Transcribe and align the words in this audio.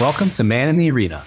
Welcome 0.00 0.30
to 0.32 0.42
Man 0.42 0.68
in 0.68 0.78
the 0.78 0.90
Arena, 0.90 1.22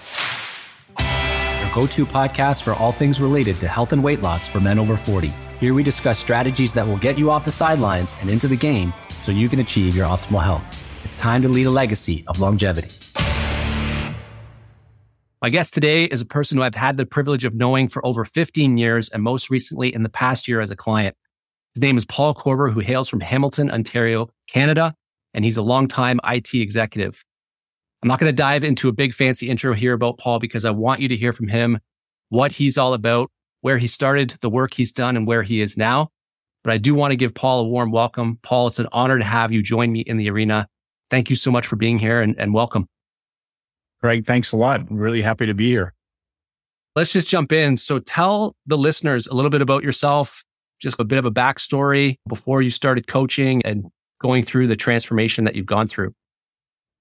your 0.98 1.72
go 1.72 1.86
to 1.86 2.04
podcast 2.04 2.64
for 2.64 2.74
all 2.74 2.90
things 2.90 3.20
related 3.20 3.60
to 3.60 3.68
health 3.68 3.92
and 3.92 4.02
weight 4.02 4.22
loss 4.22 4.48
for 4.48 4.58
men 4.58 4.80
over 4.80 4.96
40. 4.96 5.32
Here 5.60 5.72
we 5.72 5.84
discuss 5.84 6.18
strategies 6.18 6.72
that 6.72 6.84
will 6.84 6.96
get 6.96 7.16
you 7.16 7.30
off 7.30 7.44
the 7.44 7.52
sidelines 7.52 8.16
and 8.20 8.28
into 8.28 8.48
the 8.48 8.56
game 8.56 8.92
so 9.22 9.30
you 9.30 9.48
can 9.48 9.60
achieve 9.60 9.94
your 9.94 10.06
optimal 10.06 10.42
health. 10.42 10.64
It's 11.04 11.14
time 11.14 11.42
to 11.42 11.48
lead 11.48 11.66
a 11.66 11.70
legacy 11.70 12.24
of 12.26 12.40
longevity. 12.40 12.88
My 15.40 15.48
guest 15.48 15.72
today 15.72 16.06
is 16.06 16.20
a 16.20 16.26
person 16.26 16.58
who 16.58 16.64
I've 16.64 16.74
had 16.74 16.96
the 16.96 17.06
privilege 17.06 17.44
of 17.44 17.54
knowing 17.54 17.88
for 17.88 18.04
over 18.04 18.24
15 18.24 18.78
years 18.78 19.08
and 19.10 19.22
most 19.22 19.48
recently 19.48 19.94
in 19.94 20.02
the 20.02 20.08
past 20.08 20.48
year 20.48 20.60
as 20.60 20.72
a 20.72 20.76
client. 20.76 21.14
His 21.76 21.82
name 21.82 21.96
is 21.96 22.04
Paul 22.04 22.34
Korber, 22.34 22.72
who 22.72 22.80
hails 22.80 23.08
from 23.08 23.20
Hamilton, 23.20 23.70
Ontario, 23.70 24.28
Canada, 24.48 24.92
and 25.34 25.44
he's 25.44 25.56
a 25.56 25.62
longtime 25.62 26.18
IT 26.24 26.52
executive. 26.52 27.24
I'm 28.02 28.08
not 28.08 28.20
going 28.20 28.30
to 28.30 28.36
dive 28.36 28.64
into 28.64 28.88
a 28.88 28.92
big 28.92 29.14
fancy 29.14 29.48
intro 29.48 29.74
here 29.74 29.92
about 29.92 30.18
Paul 30.18 30.38
because 30.38 30.64
I 30.64 30.70
want 30.70 31.00
you 31.00 31.08
to 31.08 31.16
hear 31.16 31.32
from 31.32 31.48
him 31.48 31.78
what 32.28 32.52
he's 32.52 32.78
all 32.78 32.94
about, 32.94 33.30
where 33.62 33.78
he 33.78 33.86
started, 33.86 34.36
the 34.40 34.50
work 34.50 34.74
he's 34.74 34.92
done, 34.92 35.16
and 35.16 35.26
where 35.26 35.42
he 35.42 35.60
is 35.60 35.76
now. 35.76 36.10
But 36.62 36.72
I 36.72 36.78
do 36.78 36.94
want 36.94 37.12
to 37.12 37.16
give 37.16 37.34
Paul 37.34 37.60
a 37.60 37.68
warm 37.68 37.92
welcome. 37.92 38.38
Paul, 38.42 38.66
it's 38.66 38.78
an 38.78 38.88
honor 38.92 39.18
to 39.18 39.24
have 39.24 39.52
you 39.52 39.62
join 39.62 39.92
me 39.92 40.00
in 40.00 40.16
the 40.16 40.28
arena. 40.30 40.68
Thank 41.10 41.30
you 41.30 41.36
so 41.36 41.50
much 41.50 41.66
for 41.66 41.76
being 41.76 41.98
here 41.98 42.20
and, 42.20 42.34
and 42.38 42.52
welcome. 42.52 42.88
Greg, 44.00 44.26
thanks 44.26 44.52
a 44.52 44.56
lot. 44.56 44.80
I'm 44.80 44.96
really 44.96 45.22
happy 45.22 45.46
to 45.46 45.54
be 45.54 45.68
here. 45.70 45.94
Let's 46.96 47.12
just 47.12 47.28
jump 47.28 47.52
in. 47.52 47.76
So 47.76 47.98
tell 47.98 48.56
the 48.66 48.78
listeners 48.78 49.26
a 49.26 49.34
little 49.34 49.50
bit 49.50 49.62
about 49.62 49.82
yourself, 49.82 50.44
just 50.80 50.98
a 50.98 51.04
bit 51.04 51.18
of 51.18 51.24
a 51.24 51.30
backstory 51.30 52.16
before 52.28 52.62
you 52.62 52.70
started 52.70 53.06
coaching 53.06 53.62
and 53.64 53.84
going 54.20 54.44
through 54.44 54.66
the 54.66 54.76
transformation 54.76 55.44
that 55.44 55.54
you've 55.54 55.66
gone 55.66 55.88
through. 55.88 56.12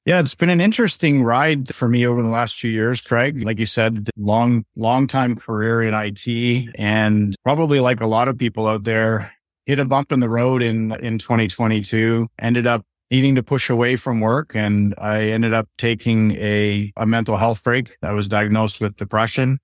Yeah, 0.05 0.19
it's 0.19 0.35
been 0.35 0.51
an 0.51 0.61
interesting 0.61 1.23
ride 1.23 1.73
for 1.73 1.89
me 1.89 2.05
over 2.05 2.21
the 2.21 2.29
last 2.29 2.59
few 2.59 2.69
years, 2.69 3.01
Craig. 3.01 3.43
Like 3.43 3.57
you 3.57 3.65
said, 3.65 4.07
long, 4.15 4.63
long 4.75 5.07
time 5.07 5.35
career 5.35 5.81
in 5.81 5.95
IT 5.95 6.75
and 6.77 7.35
probably 7.43 7.79
like 7.79 8.01
a 8.01 8.07
lot 8.07 8.27
of 8.27 8.37
people 8.37 8.67
out 8.67 8.83
there 8.83 9.33
hit 9.65 9.79
a 9.79 9.85
bump 9.85 10.11
in 10.11 10.19
the 10.19 10.29
road 10.29 10.61
in, 10.61 10.91
in 11.03 11.17
2022, 11.17 12.27
ended 12.37 12.67
up 12.67 12.85
needing 13.09 13.33
to 13.33 13.41
push 13.41 13.67
away 13.67 13.95
from 13.95 14.19
work. 14.19 14.55
And 14.55 14.93
I 14.99 15.23
ended 15.23 15.55
up 15.55 15.67
taking 15.79 16.33
a, 16.33 16.93
a 16.95 17.07
mental 17.07 17.37
health 17.37 17.63
break. 17.63 17.89
I 18.03 18.11
was 18.11 18.27
diagnosed 18.27 18.79
with 18.79 18.97
depression 18.97 19.57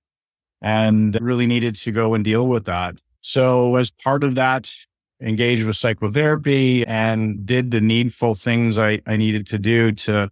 and 0.60 1.16
really 1.20 1.46
needed 1.46 1.76
to 1.76 1.92
go 1.92 2.14
and 2.14 2.24
deal 2.24 2.48
with 2.48 2.64
that. 2.64 3.00
So 3.20 3.76
as 3.76 3.92
part 3.92 4.24
of 4.24 4.34
that, 4.34 4.74
engaged 5.22 5.64
with 5.64 5.76
psychotherapy 5.76 6.84
and 6.86 7.46
did 7.46 7.70
the 7.70 7.80
needful 7.80 8.34
things 8.34 8.76
I, 8.76 9.00
I 9.06 9.16
needed 9.16 9.46
to 9.48 9.58
do 9.58 9.92
to 9.92 10.30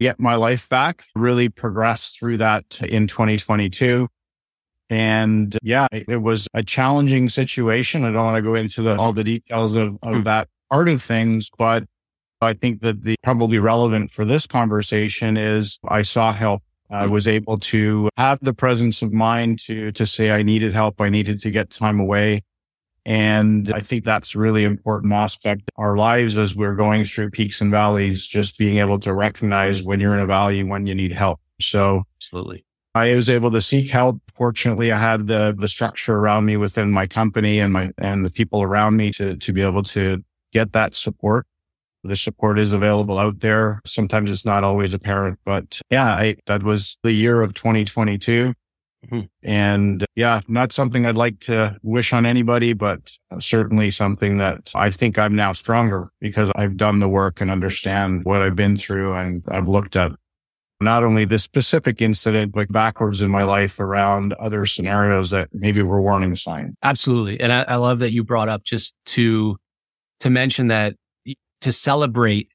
get 0.00 0.20
my 0.20 0.34
life 0.34 0.68
back, 0.68 1.02
really 1.14 1.48
progressed 1.48 2.18
through 2.18 2.38
that 2.38 2.80
in 2.82 3.06
2022. 3.06 4.08
And 4.88 5.56
yeah, 5.62 5.88
it 5.90 6.22
was 6.22 6.46
a 6.54 6.62
challenging 6.62 7.28
situation. 7.28 8.04
I 8.04 8.12
don't 8.12 8.24
want 8.24 8.36
to 8.36 8.42
go 8.42 8.54
into 8.54 8.82
the, 8.82 8.96
all 8.96 9.12
the 9.12 9.24
details 9.24 9.72
of, 9.72 9.98
of 10.02 10.14
hmm. 10.14 10.22
that 10.22 10.48
part 10.70 10.88
of 10.88 11.02
things, 11.02 11.50
but 11.58 11.84
I 12.40 12.52
think 12.52 12.82
that 12.82 13.02
the 13.02 13.16
probably 13.22 13.58
relevant 13.58 14.10
for 14.12 14.24
this 14.24 14.46
conversation 14.46 15.36
is 15.36 15.78
I 15.88 16.02
saw 16.02 16.32
help. 16.32 16.62
I 16.88 17.06
hmm. 17.06 17.12
was 17.12 17.26
able 17.26 17.58
to 17.58 18.10
have 18.16 18.38
the 18.42 18.54
presence 18.54 19.02
of 19.02 19.12
mind 19.12 19.58
to, 19.60 19.90
to 19.92 20.06
say 20.06 20.30
I 20.30 20.42
needed 20.42 20.72
help. 20.72 21.00
I 21.00 21.08
needed 21.08 21.40
to 21.40 21.50
get 21.50 21.70
time 21.70 21.98
away. 21.98 22.42
And 23.06 23.72
I 23.72 23.80
think 23.80 24.02
that's 24.02 24.34
really 24.34 24.64
important 24.64 25.12
aspect 25.12 25.70
our 25.76 25.96
lives 25.96 26.36
as 26.36 26.56
we're 26.56 26.74
going 26.74 27.04
through 27.04 27.30
peaks 27.30 27.60
and 27.60 27.70
valleys, 27.70 28.26
just 28.26 28.58
being 28.58 28.78
able 28.78 28.98
to 28.98 29.14
recognize 29.14 29.80
when 29.80 30.00
you're 30.00 30.12
in 30.12 30.18
a 30.18 30.26
valley, 30.26 30.64
when 30.64 30.88
you 30.88 30.94
need 30.94 31.12
help. 31.12 31.38
So 31.60 32.02
absolutely. 32.16 32.64
I 32.96 33.14
was 33.14 33.30
able 33.30 33.52
to 33.52 33.60
seek 33.60 33.90
help. 33.90 34.20
Fortunately, 34.34 34.90
I 34.90 34.98
had 34.98 35.28
the, 35.28 35.54
the 35.56 35.68
structure 35.68 36.16
around 36.16 36.46
me 36.46 36.56
within 36.56 36.90
my 36.90 37.06
company 37.06 37.60
and 37.60 37.72
my, 37.72 37.92
and 37.96 38.24
the 38.24 38.30
people 38.30 38.60
around 38.60 38.96
me 38.96 39.12
to, 39.12 39.36
to 39.36 39.52
be 39.52 39.62
able 39.62 39.84
to 39.84 40.24
get 40.52 40.72
that 40.72 40.96
support. 40.96 41.46
The 42.02 42.16
support 42.16 42.58
is 42.58 42.72
available 42.72 43.20
out 43.20 43.38
there. 43.38 43.82
Sometimes 43.86 44.30
it's 44.30 44.44
not 44.44 44.64
always 44.64 44.92
apparent, 44.92 45.38
but 45.44 45.80
yeah, 45.90 46.08
I, 46.08 46.36
that 46.46 46.64
was 46.64 46.98
the 47.04 47.12
year 47.12 47.42
of 47.42 47.54
2022. 47.54 48.52
Mm-hmm. 49.06 49.20
And 49.42 50.04
yeah, 50.14 50.40
not 50.48 50.72
something 50.72 51.06
I'd 51.06 51.16
like 51.16 51.40
to 51.40 51.76
wish 51.82 52.12
on 52.12 52.26
anybody, 52.26 52.72
but 52.72 53.16
certainly 53.38 53.90
something 53.90 54.38
that 54.38 54.72
I 54.74 54.90
think 54.90 55.18
I'm 55.18 55.34
now 55.34 55.52
stronger 55.52 56.08
because 56.20 56.50
I've 56.56 56.76
done 56.76 56.98
the 56.98 57.08
work 57.08 57.40
and 57.40 57.50
understand 57.50 58.24
what 58.24 58.42
I've 58.42 58.56
been 58.56 58.76
through. 58.76 59.14
And 59.14 59.42
I've 59.48 59.68
looked 59.68 59.96
at 59.96 60.12
not 60.80 61.04
only 61.04 61.24
this 61.24 61.42
specific 61.42 62.02
incident, 62.02 62.52
but 62.52 62.70
backwards 62.70 63.22
in 63.22 63.30
my 63.30 63.44
life 63.44 63.80
around 63.80 64.34
other 64.34 64.66
scenarios 64.66 65.30
that 65.30 65.48
maybe 65.52 65.82
were 65.82 66.02
warning 66.02 66.36
signs. 66.36 66.74
Absolutely. 66.82 67.40
And 67.40 67.52
I, 67.52 67.62
I 67.62 67.76
love 67.76 68.00
that 68.00 68.12
you 68.12 68.24
brought 68.24 68.48
up 68.48 68.62
just 68.64 68.94
to, 69.06 69.56
to 70.20 70.30
mention 70.30 70.68
that 70.68 70.94
to 71.62 71.72
celebrate 71.72 72.48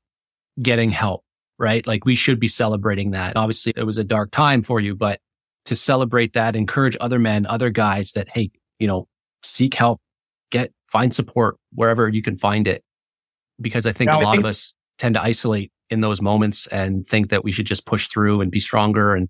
getting 0.62 0.92
help, 0.92 1.24
right? 1.58 1.86
Like 1.88 2.06
we 2.06 2.14
should 2.14 2.40
be 2.40 2.48
celebrating 2.48 3.12
that. 3.12 3.36
Obviously 3.36 3.74
it 3.76 3.84
was 3.84 3.98
a 3.98 4.04
dark 4.04 4.32
time 4.32 4.62
for 4.62 4.80
you, 4.80 4.96
but 4.96 5.20
to 5.66 5.76
celebrate 5.76 6.34
that, 6.34 6.56
encourage 6.56 6.98
other 7.00 7.20
men, 7.20 7.46
other 7.46 7.70
guys 7.70 8.14
that, 8.14 8.30
hey, 8.30 8.52
you 8.80 8.88
know, 8.88 9.08
seek 9.44 9.74
help, 9.74 10.02
get, 10.52 10.72
find 10.88 11.14
support 11.14 11.58
wherever 11.74 12.10
you 12.10 12.22
can 12.22 12.36
find 12.36 12.68
it. 12.68 12.84
Because 13.60 13.86
I 13.86 13.94
think 13.94 14.10
a 14.10 14.16
lot 14.16 14.32
think- 14.32 14.40
of 14.40 14.46
us 14.46 14.74
tend 14.98 15.16
to 15.16 15.22
isolate 15.22 15.72
in 15.90 16.02
those 16.02 16.22
moments 16.22 16.68
and 16.68 17.06
think 17.08 17.30
that 17.30 17.44
we 17.44 17.52
should 17.52 17.66
just 17.66 17.86
push 17.86 18.08
through 18.08 18.42
and 18.42 18.50
be 18.50 18.60
stronger 18.60 19.14
and 19.14 19.28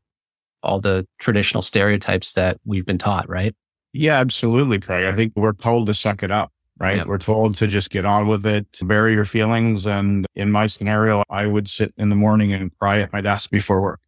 all 0.64 0.80
the 0.80 1.08
traditional 1.20 1.64
stereotypes 1.64 2.34
that 2.34 2.58
we've 2.66 2.86
been 2.86 3.00
taught, 3.00 3.28
right? 3.28 3.56
Yeah, 3.94 4.20
absolutely, 4.20 4.80
Craig. 4.80 5.06
I 5.06 5.16
think 5.16 5.34
we're 5.36 5.54
told 5.54 5.88
to 5.88 5.94
suck 5.94 6.24
it 6.24 6.32
up, 6.32 6.52
right? 6.80 6.98
Yeah. 6.98 7.04
We're 7.06 7.18
told 7.18 7.58
to 7.58 7.68
just 7.68 7.90
get 7.90 8.06
on 8.06 8.28
with 8.28 8.46
it, 8.46 8.68
bury 8.84 9.14
your 9.14 9.26
feelings. 9.26 9.86
And 9.88 10.26
in 10.36 10.52
my 10.52 10.68
scenario, 10.68 11.24
I 11.30 11.48
would 11.48 11.68
sit 11.68 11.94
in 11.98 12.10
the 12.10 12.16
morning 12.16 12.54
and 12.54 12.72
cry 12.78 13.00
at 13.00 13.12
my 13.12 13.22
desk 13.22 13.50
before 13.50 13.82
work. 13.82 14.00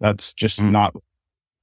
That's 0.00 0.32
just 0.32 0.60
mm. 0.60 0.70
not 0.70 0.94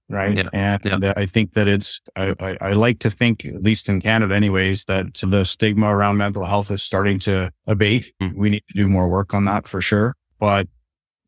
right? 0.09 0.37
Yeah. 0.37 0.49
And 0.53 1.03
yeah. 1.03 1.13
I 1.15 1.25
think 1.25 1.53
that 1.53 1.67
it's, 1.67 2.01
I, 2.15 2.35
I, 2.39 2.57
I, 2.61 2.73
like 2.73 2.99
to 2.99 3.09
think, 3.09 3.45
at 3.45 3.61
least 3.61 3.89
in 3.89 4.01
Canada 4.01 4.35
anyways, 4.35 4.85
that 4.85 5.13
the 5.15 5.43
stigma 5.43 5.87
around 5.87 6.17
mental 6.17 6.45
health 6.45 6.71
is 6.71 6.83
starting 6.83 7.19
to 7.19 7.51
abate. 7.67 8.13
Mm. 8.21 8.35
We 8.35 8.49
need 8.49 8.63
to 8.69 8.77
do 8.77 8.87
more 8.87 9.07
work 9.09 9.33
on 9.33 9.45
that 9.45 9.67
for 9.67 9.81
sure. 9.81 10.15
But 10.39 10.67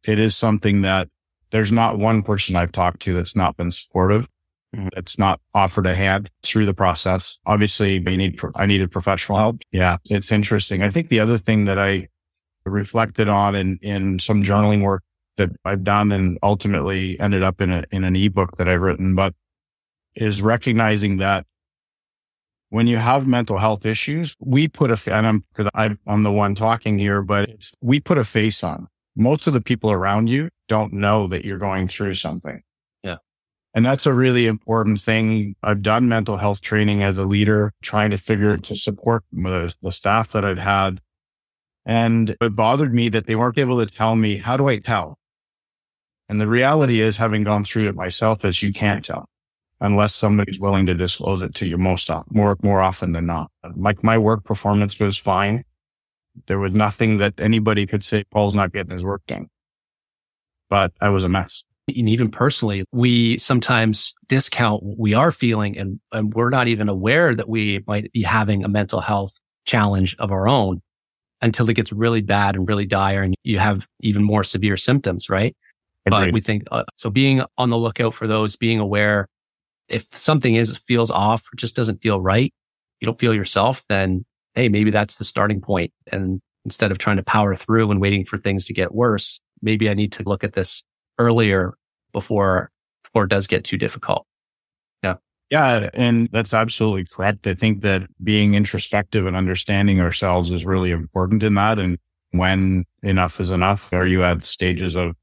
it 0.05 0.19
is 0.19 0.35
something 0.35 0.81
that 0.81 1.09
there's 1.51 1.71
not 1.71 1.97
one 1.97 2.21
person 2.21 2.55
I've 2.55 2.71
talked 2.71 3.01
to 3.03 3.13
that's 3.13 3.35
not 3.35 3.57
been 3.57 3.71
supportive. 3.71 4.27
Mm. 4.75 4.89
That's 4.93 5.17
not 5.17 5.39
offered 5.53 5.87
a 5.87 5.95
hand 5.95 6.29
through 6.43 6.65
the 6.65 6.73
process. 6.73 7.37
Obviously, 7.45 7.99
we 7.99 8.17
need, 8.17 8.39
I 8.55 8.65
needed 8.65 8.91
professional 8.91 9.37
help. 9.37 9.61
Yeah. 9.71 9.97
It's 10.09 10.31
interesting. 10.31 10.83
I 10.83 10.89
think 10.89 11.09
the 11.09 11.19
other 11.19 11.37
thing 11.37 11.65
that 11.65 11.79
I 11.79 12.09
reflected 12.65 13.29
on 13.29 13.55
in, 13.55 13.77
in 13.81 14.19
some 14.19 14.43
journaling 14.43 14.81
work 14.81 15.03
that 15.37 15.49
I've 15.63 15.83
done 15.83 16.11
and 16.11 16.37
ultimately 16.41 17.19
ended 17.19 17.43
up 17.43 17.61
in 17.61 17.71
a, 17.71 17.83
in 17.91 18.03
an 18.03 18.15
ebook 18.15 18.57
that 18.57 18.67
I've 18.69 18.81
written, 18.81 19.15
but 19.15 19.33
is 20.15 20.41
recognizing 20.41 21.17
that 21.17 21.45
when 22.69 22.87
you 22.87 22.97
have 22.97 23.27
mental 23.27 23.57
health 23.57 23.85
issues, 23.85 24.35
we 24.39 24.67
put 24.67 24.91
a, 24.91 25.15
and 25.15 25.27
I'm, 25.27 25.43
cause 25.53 25.69
I'm 25.75 26.23
the 26.23 26.31
one 26.31 26.55
talking 26.55 26.97
here, 26.97 27.21
but 27.21 27.49
we 27.81 27.99
put 27.99 28.17
a 28.17 28.23
face 28.23 28.63
on. 28.63 28.87
Most 29.15 29.47
of 29.47 29.53
the 29.53 29.61
people 29.61 29.91
around 29.91 30.27
you 30.27 30.49
don't 30.67 30.93
know 30.93 31.27
that 31.27 31.45
you're 31.45 31.57
going 31.57 31.87
through 31.87 32.15
something. 32.15 32.61
Yeah. 33.03 33.17
And 33.73 33.85
that's 33.85 34.05
a 34.05 34.13
really 34.13 34.47
important 34.47 34.99
thing. 34.99 35.55
I've 35.63 35.81
done 35.81 36.09
mental 36.09 36.37
health 36.37 36.59
training 36.61 37.03
as 37.03 37.17
a 37.17 37.23
leader, 37.23 37.71
trying 37.81 38.11
to 38.11 38.17
figure 38.17 38.57
to 38.57 38.75
support 38.75 39.23
the, 39.31 39.73
the 39.81 39.91
staff 39.91 40.31
that 40.33 40.43
I've 40.43 40.57
had. 40.57 41.01
And 41.85 42.35
it 42.41 42.55
bothered 42.55 42.93
me 42.93 43.09
that 43.09 43.27
they 43.27 43.35
weren't 43.35 43.57
able 43.57 43.79
to 43.79 43.85
tell 43.85 44.15
me, 44.15 44.37
how 44.37 44.57
do 44.57 44.67
I 44.67 44.79
tell? 44.79 45.17
And 46.27 46.41
the 46.41 46.47
reality 46.47 47.01
is 47.01 47.17
having 47.17 47.43
gone 47.43 47.63
through 47.63 47.87
it 47.87 47.95
myself 47.95 48.43
is 48.43 48.63
you 48.63 48.73
can't 48.73 49.05
tell 49.05 49.29
unless 49.81 50.15
somebody's 50.15 50.59
willing 50.59 50.85
to 50.85 50.93
disclose 50.93 51.41
it 51.41 51.53
to 51.55 51.67
you 51.67 51.77
most 51.77 52.09
more, 52.29 52.57
more 52.63 52.81
often 52.81 53.11
than 53.11 53.25
not. 53.25 53.51
Like 53.75 54.03
my 54.03 54.17
work 54.17 54.43
performance 54.43 54.99
was 54.99 55.17
fine. 55.17 55.63
There 56.47 56.59
was 56.59 56.73
nothing 56.73 57.17
that 57.19 57.39
anybody 57.39 57.85
could 57.85 58.03
say, 58.03 58.23
Paul's 58.31 58.53
not 58.53 58.73
getting 58.73 58.91
his 58.91 59.03
work 59.03 59.21
done, 59.27 59.47
but 60.69 60.91
I 61.01 61.09
was 61.09 61.23
a 61.23 61.29
mess. 61.29 61.63
And 61.87 62.09
even 62.09 62.31
personally, 62.31 62.83
we 62.91 63.37
sometimes 63.37 64.13
discount 64.27 64.81
what 64.81 64.97
we 64.97 65.13
are 65.13 65.31
feeling 65.31 65.77
and, 65.77 65.99
and 66.11 66.33
we're 66.33 66.49
not 66.49 66.67
even 66.67 66.89
aware 66.89 67.35
that 67.35 67.47
we 67.47 67.83
might 67.85 68.11
be 68.11 68.23
having 68.23 68.63
a 68.63 68.67
mental 68.67 69.01
health 69.01 69.39
challenge 69.65 70.15
of 70.17 70.31
our 70.31 70.47
own 70.47 70.81
until 71.41 71.69
it 71.69 71.75
gets 71.75 71.93
really 71.93 72.21
bad 72.21 72.55
and 72.55 72.67
really 72.67 72.85
dire 72.85 73.21
and 73.21 73.35
you 73.43 73.59
have 73.59 73.87
even 74.01 74.23
more 74.23 74.43
severe 74.43 74.77
symptoms, 74.77 75.29
right? 75.29 75.55
Agreed. 76.05 76.25
But 76.25 76.33
we 76.33 76.41
think 76.41 76.63
uh, 76.71 76.83
so 76.97 77.09
being 77.09 77.41
on 77.57 77.69
the 77.69 77.77
lookout 77.77 78.13
for 78.13 78.27
those, 78.27 78.55
being 78.55 78.79
aware 78.79 79.27
if 79.87 80.15
something 80.15 80.55
is 80.55 80.77
feels 80.77 81.11
off 81.11 81.47
or 81.51 81.55
just 81.55 81.75
doesn't 81.75 82.01
feel 82.01 82.21
right, 82.21 82.53
you 82.99 83.05
don't 83.05 83.19
feel 83.19 83.33
yourself, 83.33 83.83
then 83.89 84.25
hey, 84.55 84.69
maybe 84.69 84.89
that's 84.89 85.17
the 85.17 85.25
starting 85.25 85.61
point. 85.61 85.91
And 86.11 86.41
instead 86.63 86.91
of 86.91 86.97
trying 86.97 87.17
to 87.17 87.23
power 87.23 87.55
through 87.55 87.91
and 87.91 88.01
waiting 88.01 88.25
for 88.25 88.37
things 88.37 88.65
to 88.65 88.73
get 88.73 88.95
worse, 88.95 89.39
maybe 89.61 89.89
I 89.89 89.93
need 89.93 90.11
to 90.13 90.23
look 90.23 90.43
at 90.43 90.53
this 90.53 90.83
earlier 91.19 91.75
before, 92.13 92.71
before 93.03 93.25
it 93.25 93.29
does 93.29 93.47
get 93.47 93.63
too 93.63 93.77
difficult. 93.77 94.25
Yeah. 95.03 95.15
Yeah. 95.49 95.89
And 95.93 96.29
that's 96.31 96.53
absolutely 96.53 97.05
correct. 97.05 97.45
I 97.45 97.53
think 97.53 97.81
that 97.81 98.07
being 98.23 98.55
introspective 98.55 99.25
and 99.25 99.35
understanding 99.35 99.99
ourselves 99.99 100.51
is 100.51 100.65
really 100.65 100.91
important 100.91 101.43
in 101.43 101.53
that. 101.55 101.77
And 101.77 101.99
when 102.31 102.85
enough 103.03 103.39
is 103.39 103.51
enough, 103.51 103.91
are 103.93 104.07
you 104.07 104.23
at 104.23 104.45
stages 104.45 104.95
of 104.95 105.15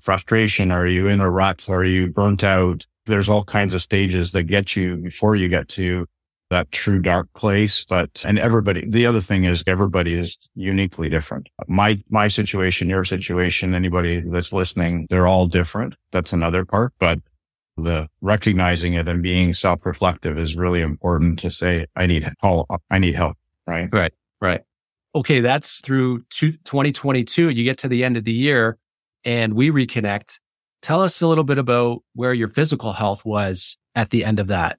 frustration? 0.00 0.70
Are 0.70 0.86
you 0.86 1.08
in 1.08 1.20
a 1.20 1.30
rut? 1.30 1.68
Are 1.68 1.84
you 1.84 2.08
burnt 2.08 2.44
out? 2.44 2.86
There's 3.06 3.28
all 3.28 3.44
kinds 3.44 3.74
of 3.74 3.82
stages 3.82 4.32
that 4.32 4.44
get 4.44 4.76
you 4.76 4.96
before 4.96 5.36
you 5.36 5.48
get 5.48 5.68
to 5.68 6.06
that 6.50 6.70
true 6.72 7.00
dark 7.00 7.32
place. 7.34 7.84
But, 7.84 8.24
and 8.26 8.38
everybody, 8.38 8.84
the 8.86 9.06
other 9.06 9.20
thing 9.20 9.44
is 9.44 9.62
everybody 9.66 10.14
is 10.14 10.36
uniquely 10.54 11.08
different. 11.08 11.48
My, 11.68 12.02
my 12.10 12.28
situation, 12.28 12.88
your 12.88 13.04
situation, 13.04 13.74
anybody 13.74 14.20
that's 14.20 14.52
listening, 14.52 15.06
they're 15.08 15.28
all 15.28 15.46
different. 15.46 15.94
That's 16.12 16.32
another 16.32 16.64
part, 16.64 16.92
but 16.98 17.20
the 17.76 18.08
recognizing 18.20 18.94
it 18.94 19.08
and 19.08 19.22
being 19.22 19.54
self-reflective 19.54 20.38
is 20.38 20.56
really 20.56 20.82
important 20.82 21.38
to 21.38 21.50
say, 21.50 21.86
I 21.96 22.06
need 22.06 22.28
help. 22.40 22.68
I 22.90 22.98
need 22.98 23.14
help. 23.14 23.36
Right. 23.66 23.88
Right. 23.92 24.12
Right. 24.40 24.60
Okay. 25.14 25.40
That's 25.40 25.80
through 25.80 26.24
2022. 26.30 27.48
You 27.48 27.64
get 27.64 27.78
to 27.78 27.88
the 27.88 28.04
end 28.04 28.16
of 28.16 28.24
the 28.24 28.32
year 28.32 28.76
and 29.24 29.54
we 29.54 29.70
reconnect. 29.70 30.38
Tell 30.82 31.02
us 31.02 31.20
a 31.20 31.26
little 31.26 31.44
bit 31.44 31.58
about 31.58 32.02
where 32.14 32.32
your 32.32 32.48
physical 32.48 32.92
health 32.92 33.24
was 33.24 33.76
at 33.94 34.10
the 34.10 34.24
end 34.24 34.38
of 34.38 34.46
that. 34.48 34.78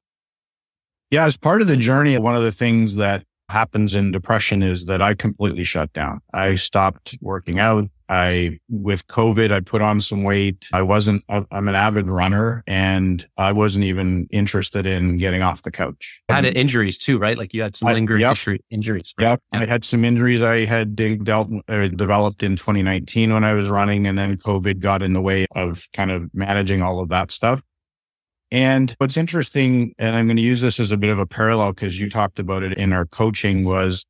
Yeah, 1.11 1.25
as 1.25 1.37
part 1.37 1.61
of 1.61 1.67
the 1.67 1.77
journey, 1.77 2.17
one 2.17 2.35
of 2.35 2.43
the 2.43 2.51
things 2.51 2.95
that 2.95 3.25
happens 3.49 3.93
in 3.93 4.11
depression 4.11 4.63
is 4.63 4.85
that 4.85 5.01
I 5.01 5.13
completely 5.13 5.63
shut 5.63 5.91
down. 5.93 6.21
I 6.33 6.55
stopped 6.55 7.17
working 7.21 7.59
out. 7.59 7.89
I, 8.11 8.59
with 8.67 9.07
COVID, 9.07 9.51
I 9.51 9.61
put 9.61 9.81
on 9.81 10.01
some 10.01 10.23
weight. 10.23 10.67
I 10.73 10.81
wasn't, 10.81 11.23
I'm 11.29 11.67
an 11.69 11.75
avid 11.75 12.09
runner 12.09 12.61
and 12.67 13.25
I 13.37 13.53
wasn't 13.53 13.85
even 13.85 14.27
interested 14.31 14.85
in 14.85 15.15
getting 15.15 15.41
off 15.41 15.61
the 15.61 15.71
couch. 15.71 16.21
Had 16.27 16.43
injuries 16.45 16.97
too, 16.97 17.17
right? 17.17 17.37
Like 17.37 17.53
you 17.53 17.61
had 17.61 17.77
some 17.77 17.93
lingering 17.93 18.19
yep. 18.19 18.37
injuries. 18.69 19.13
Right? 19.17 19.29
Yep. 19.29 19.41
I 19.53 19.65
had 19.65 19.85
some 19.85 20.03
injuries 20.03 20.41
I 20.41 20.65
had 20.65 20.93
dealt, 21.23 21.49
uh, 21.69 21.87
developed 21.87 22.43
in 22.43 22.57
2019 22.57 23.33
when 23.33 23.45
I 23.45 23.53
was 23.53 23.69
running 23.69 24.05
and 24.05 24.17
then 24.17 24.35
COVID 24.35 24.79
got 24.79 25.01
in 25.01 25.13
the 25.13 25.21
way 25.21 25.45
of 25.55 25.87
kind 25.93 26.11
of 26.11 26.29
managing 26.33 26.81
all 26.81 26.99
of 26.99 27.07
that 27.09 27.31
stuff. 27.31 27.61
And 28.51 28.93
what's 28.97 29.15
interesting, 29.15 29.95
and 29.97 30.17
I'm 30.17 30.27
going 30.27 30.35
to 30.35 30.43
use 30.43 30.59
this 30.59 30.81
as 30.81 30.91
a 30.91 30.97
bit 30.97 31.09
of 31.09 31.17
a 31.17 31.25
parallel 31.25 31.71
because 31.71 31.97
you 32.01 32.09
talked 32.09 32.37
about 32.37 32.63
it 32.63 32.77
in 32.77 32.91
our 32.91 33.05
coaching 33.05 33.63
was 33.63 34.05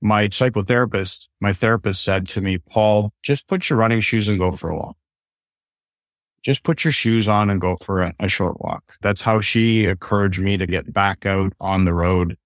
my 0.00 0.28
psychotherapist, 0.28 1.28
my 1.40 1.52
therapist 1.52 2.02
said 2.02 2.28
to 2.28 2.40
me, 2.40 2.58
Paul, 2.58 3.12
just 3.22 3.48
put 3.48 3.68
your 3.68 3.78
running 3.78 4.00
shoes 4.00 4.28
and 4.28 4.38
go 4.38 4.52
for 4.52 4.70
a 4.70 4.76
walk. 4.76 4.96
Just 6.42 6.62
put 6.62 6.84
your 6.84 6.92
shoes 6.92 7.28
on 7.28 7.50
and 7.50 7.60
go 7.60 7.76
for 7.76 8.02
a, 8.02 8.14
a 8.18 8.28
short 8.28 8.60
walk. 8.60 8.94
That's 9.02 9.20
how 9.20 9.40
she 9.40 9.84
encouraged 9.84 10.40
me 10.40 10.56
to 10.56 10.66
get 10.66 10.92
back 10.92 11.26
out 11.26 11.52
on 11.60 11.84
the 11.84 11.92
road. 11.92 12.36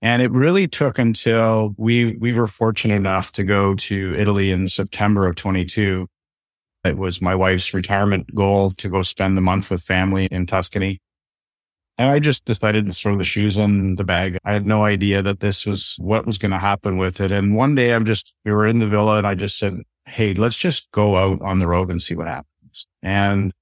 And 0.00 0.22
it 0.22 0.30
really 0.30 0.66
took 0.66 0.98
until 0.98 1.74
we, 1.76 2.16
we 2.16 2.32
were 2.32 2.46
fortunate 2.46 2.94
enough 2.94 3.32
to 3.32 3.44
go 3.44 3.74
to 3.74 4.14
Italy 4.16 4.50
in 4.50 4.68
September 4.68 5.26
of 5.26 5.36
22 5.36 6.08
it 6.84 6.96
was 6.96 7.20
my 7.20 7.34
wife's 7.34 7.74
retirement 7.74 8.34
goal 8.34 8.70
to 8.70 8.88
go 8.88 9.02
spend 9.02 9.36
the 9.36 9.40
month 9.40 9.70
with 9.70 9.82
family 9.82 10.26
in 10.26 10.46
Tuscany. 10.46 11.00
And 11.98 12.08
I 12.08 12.20
just 12.20 12.44
decided 12.44 12.86
to 12.86 12.92
throw 12.92 13.18
the 13.18 13.24
shoes 13.24 13.56
in 13.56 13.96
the 13.96 14.04
bag. 14.04 14.38
I 14.44 14.52
had 14.52 14.66
no 14.66 14.84
idea 14.84 15.20
that 15.22 15.40
this 15.40 15.66
was 15.66 15.96
what 15.98 16.26
was 16.26 16.38
going 16.38 16.52
to 16.52 16.58
happen 16.58 16.96
with 16.96 17.20
it. 17.20 17.32
And 17.32 17.56
one 17.56 17.74
day 17.74 17.92
I'm 17.92 18.04
just, 18.04 18.32
we 18.44 18.52
were 18.52 18.68
in 18.68 18.78
the 18.78 18.86
villa 18.86 19.18
and 19.18 19.26
I 19.26 19.34
just 19.34 19.58
said, 19.58 19.82
Hey, 20.06 20.32
let's 20.32 20.56
just 20.56 20.90
go 20.92 21.16
out 21.16 21.42
on 21.42 21.58
the 21.58 21.66
road 21.66 21.90
and 21.90 22.00
see 22.00 22.14
what 22.14 22.28
happens. 22.28 22.86
And 23.02 23.52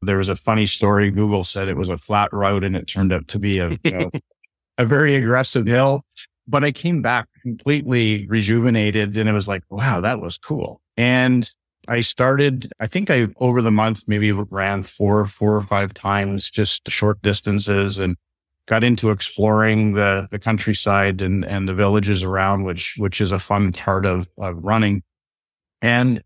there 0.00 0.16
was 0.16 0.28
a 0.28 0.36
funny 0.36 0.66
story. 0.66 1.10
Google 1.10 1.42
said 1.42 1.68
it 1.68 1.76
was 1.76 1.88
a 1.88 1.98
flat 1.98 2.32
road 2.32 2.62
and 2.62 2.76
it 2.76 2.86
turned 2.86 3.12
out 3.12 3.26
to 3.28 3.38
be 3.38 3.58
a, 3.58 3.76
a, 3.84 4.10
a 4.78 4.86
very 4.86 5.16
aggressive 5.16 5.66
hill. 5.66 6.02
But 6.46 6.62
I 6.62 6.70
came 6.70 7.02
back 7.02 7.26
completely 7.42 8.26
rejuvenated 8.28 9.16
and 9.16 9.28
it 9.28 9.32
was 9.32 9.48
like, 9.48 9.64
wow, 9.68 10.00
that 10.00 10.20
was 10.20 10.38
cool. 10.38 10.80
And 10.96 11.50
I 11.88 12.00
started, 12.00 12.72
I 12.80 12.86
think 12.86 13.10
I, 13.10 13.28
over 13.38 13.62
the 13.62 13.70
month, 13.70 14.04
maybe 14.06 14.32
ran 14.32 14.82
four, 14.82 15.26
four 15.26 15.56
or 15.56 15.62
five 15.62 15.94
times, 15.94 16.50
just 16.50 16.90
short 16.90 17.22
distances 17.22 17.98
and 17.98 18.16
got 18.66 18.82
into 18.82 19.10
exploring 19.10 19.92
the, 19.92 20.28
the 20.30 20.38
countryside 20.38 21.22
and, 21.22 21.44
and 21.44 21.68
the 21.68 21.74
villages 21.74 22.22
around, 22.22 22.64
which, 22.64 22.96
which 22.98 23.20
is 23.20 23.32
a 23.32 23.38
fun 23.38 23.72
part 23.72 24.04
of, 24.04 24.28
of 24.38 24.64
running. 24.64 25.02
And 25.80 26.22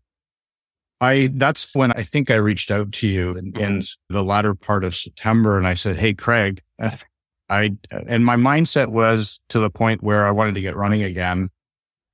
I, 0.99 1.29
that's 1.33 1.75
when 1.75 1.91
I 1.91 2.03
think 2.03 2.31
I 2.31 2.35
reached 2.35 2.71
out 2.71 2.91
to 2.93 3.07
you 3.07 3.31
in, 3.31 3.47
in 3.57 3.79
mm-hmm. 3.79 4.13
the 4.13 4.23
latter 4.23 4.53
part 4.53 4.83
of 4.83 4.95
September. 4.95 5.57
And 5.57 5.67
I 5.67 5.73
said, 5.73 5.97
Hey, 5.97 6.13
Craig, 6.13 6.61
I, 7.49 7.75
and 7.91 8.25
my 8.25 8.37
mindset 8.37 8.87
was 8.87 9.39
to 9.49 9.59
the 9.59 9.69
point 9.69 10.01
where 10.01 10.25
I 10.25 10.31
wanted 10.31 10.55
to 10.55 10.61
get 10.61 10.75
running 10.75 11.03
again. 11.03 11.49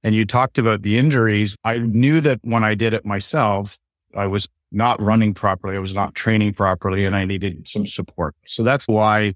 And 0.08 0.16
you 0.16 0.26
talked 0.26 0.58
about 0.58 0.84
the 0.84 0.98
injuries. 0.98 1.58
I 1.66 1.80
knew 1.80 2.22
that 2.22 2.40
when 2.42 2.64
I 2.64 2.76
did 2.76 2.94
it 2.94 3.06
myself, 3.06 3.78
I 4.16 4.26
was 4.26 4.48
not 4.72 5.02
running 5.02 5.34
properly. 5.34 5.76
I 5.76 5.80
was 5.80 5.94
not 5.94 6.16
training 6.16 6.54
properly 6.54 7.04
and 7.04 7.14
I 7.14 7.26
needed 7.26 7.68
some 7.68 7.86
support. 7.86 8.34
So 8.46 8.64
that's 8.64 8.88
why 8.88 9.34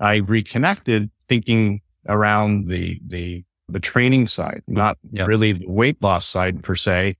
I 0.00 0.16
reconnected 0.16 1.10
thinking 1.28 1.82
around 2.08 2.68
the, 2.68 2.98
the, 3.06 3.44
the 3.68 3.78
training 3.78 4.26
side, 4.26 4.62
not 4.66 4.96
yep. 5.12 5.28
really 5.28 5.52
the 5.52 5.68
weight 5.68 6.02
loss 6.02 6.26
side 6.26 6.62
per 6.62 6.76
se. 6.76 7.18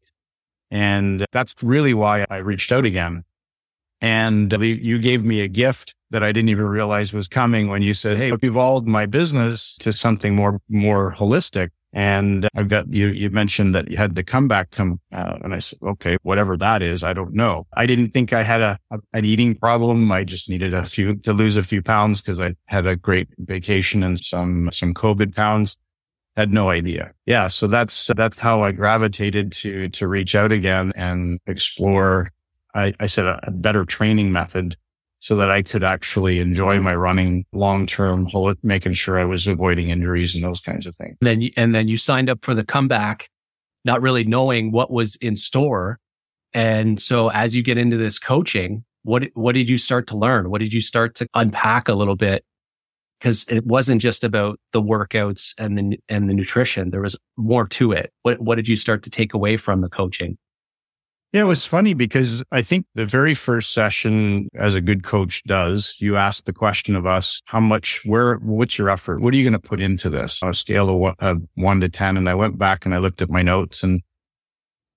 And 0.71 1.27
that's 1.33 1.55
really 1.63 1.93
why 1.93 2.25
I 2.31 2.39
reached 2.39 2.73
out 2.73 2.87
again. 2.87 3.25
And 4.01 4.51
you 4.59 4.99
gave 5.01 5.23
me 5.23 5.43
a 5.43 5.49
gift 5.49 5.95
that 6.13 6.23
I 6.23 6.33
didn't 6.33 6.49
even 6.49 6.65
realize 6.65 7.13
was 7.13 7.29
coming 7.29 7.69
when 7.69 7.83
you 7.83 7.93
said, 7.93 8.17
Hey, 8.17 8.33
I've 8.33 8.43
evolved 8.43 8.89
my 8.89 9.05
business 9.05 9.77
to 9.81 9.93
something 9.93 10.35
more, 10.35 10.63
more 10.71 11.13
holistic. 11.13 11.69
And 11.93 12.49
I've 12.55 12.69
got 12.69 12.93
you, 12.93 13.09
you 13.09 13.31
mentioned 13.31 13.75
that 13.75 13.91
you 13.91 13.97
had 13.97 14.15
the 14.15 14.23
comeback 14.23 14.71
come 14.71 15.01
out. 15.13 15.37
Uh, 15.37 15.39
and 15.43 15.55
I 15.55 15.59
said, 15.59 15.81
okay, 15.83 16.19
whatever 16.23 16.57
that 16.57 16.83
is, 16.83 17.03
I 17.03 17.13
don't 17.13 17.35
know. 17.35 17.67
I 17.77 17.87
didn't 17.87 18.11
think 18.11 18.33
I 18.33 18.45
had 18.45 18.61
a, 18.61 18.79
a 18.93 18.99
an 19.13 19.25
eating 19.25 19.57
problem. 19.57 20.13
I 20.13 20.23
just 20.23 20.49
needed 20.49 20.73
a 20.73 20.85
few 20.85 21.17
to 21.17 21.33
lose 21.33 21.57
a 21.57 21.65
few 21.65 21.83
pounds 21.83 22.21
because 22.21 22.39
I 22.39 22.55
had 22.67 22.87
a 22.87 22.95
great 22.95 23.29
vacation 23.39 24.05
and 24.05 24.19
some, 24.25 24.71
some 24.73 24.95
COVID 24.95 25.35
pounds. 25.35 25.77
Had 26.37 26.53
no 26.53 26.71
idea. 26.71 27.13
Yeah. 27.27 27.49
So 27.49 27.67
that's, 27.67 28.09
that's 28.17 28.39
how 28.39 28.63
I 28.63 28.71
gravitated 28.71 29.51
to, 29.53 29.89
to 29.89 30.07
reach 30.07 30.37
out 30.37 30.53
again 30.53 30.93
and 30.95 31.41
explore. 31.47 32.31
I, 32.73 32.95
I 33.01 33.07
said 33.07 33.25
a, 33.25 33.41
a 33.43 33.51
better 33.51 33.85
training 33.85 34.31
method 34.31 34.77
so 35.21 35.37
that 35.37 35.51
I 35.51 35.63
could 35.63 35.85
actually 35.85 36.39
enjoy 36.39 36.81
my 36.81 36.95
running 36.95 37.45
long 37.53 37.87
term, 37.87 38.27
making 38.63 38.95
sure 38.95 39.21
I 39.21 39.25
was 39.25 39.47
avoiding 39.47 39.91
injuries 39.91 40.35
and 40.35 40.43
those 40.43 40.61
kinds 40.61 40.87
of 40.87 40.97
things. 40.97 41.17
And 41.21 41.29
then, 41.29 41.41
you, 41.43 41.51
and 41.59 41.75
then 41.75 41.89
you 41.89 41.99
signed 41.99 42.31
up 42.31 42.43
for 42.43 42.55
the 42.55 42.65
comeback, 42.65 43.29
not 43.85 44.01
really 44.01 44.25
knowing 44.25 44.73
what 44.73 44.91
was 44.91 45.17
in 45.17 45.37
store. 45.37 45.99
And 46.55 47.01
so 47.01 47.29
as 47.29 47.55
you 47.55 47.63
get 47.63 47.77
into 47.77 47.99
this 47.99 48.19
coaching, 48.19 48.83
what, 49.03 49.25
what 49.35 49.55
did 49.55 49.69
you 49.69 49.77
start 49.77 50.07
to 50.09 50.17
learn? 50.17 50.51
What 50.51 50.61
did 50.61 50.73
you 50.73 50.81
start 50.81 51.15
to 51.17 51.27
unpack 51.35 51.89
a 51.89 51.95
little 51.95 52.17
bit? 52.17 52.45
Cause 53.21 53.45
it 53.51 53.67
wasn't 53.67 54.01
just 54.01 54.25
about 54.25 54.59
the 54.73 54.81
workouts 54.81 55.55
and 55.59 55.77
the, 55.77 55.99
and 56.09 56.31
the 56.31 56.35
nutrition. 56.35 56.91
There 56.91 57.03
was 57.03 57.19
more 57.37 57.69
to 57.69 57.93
it. 57.93 58.11
What, 58.23 58.41
what 58.41 58.55
did 58.55 58.69
you 58.69 58.77
start 58.77 59.03
to 59.03 59.11
take 59.11 59.35
away 59.35 59.59
from 59.59 59.83
the 59.83 59.91
coaching? 59.91 60.39
Yeah, 61.33 61.43
it 61.43 61.45
was 61.45 61.65
funny 61.65 61.95
because 61.95 62.43
I 62.51 62.61
think 62.63 62.87
the 62.97 63.07
very 63.07 63.35
first 63.35 63.73
session, 63.73 64.49
as 64.57 64.75
a 64.75 64.81
good 64.81 65.05
coach 65.05 65.45
does, 65.45 65.95
you 65.99 66.17
ask 66.17 66.45
the 66.45 66.53
question 66.53 66.97
of 66.97 67.07
us, 67.07 67.41
how 67.45 67.61
much, 67.61 68.05
where, 68.05 68.35
what's 68.39 68.77
your 68.77 68.91
effort? 68.91 69.21
What 69.21 69.33
are 69.33 69.37
you 69.37 69.45
going 69.45 69.61
to 69.61 69.69
put 69.69 69.81
into 69.81 70.11
this 70.11 70.43
on 70.43 70.49
a 70.49 70.55
scale 70.55 70.89
of 70.89 70.97
one, 70.97 71.15
of 71.21 71.43
one 71.55 71.81
to 71.83 71.89
10? 71.89 72.17
And 72.17 72.29
I 72.29 72.35
went 72.35 72.59
back 72.59 72.85
and 72.85 72.93
I 72.93 72.99
looked 72.99 73.23
at 73.23 73.31
my 73.31 73.43
notes 73.43 73.85
and 73.85 74.03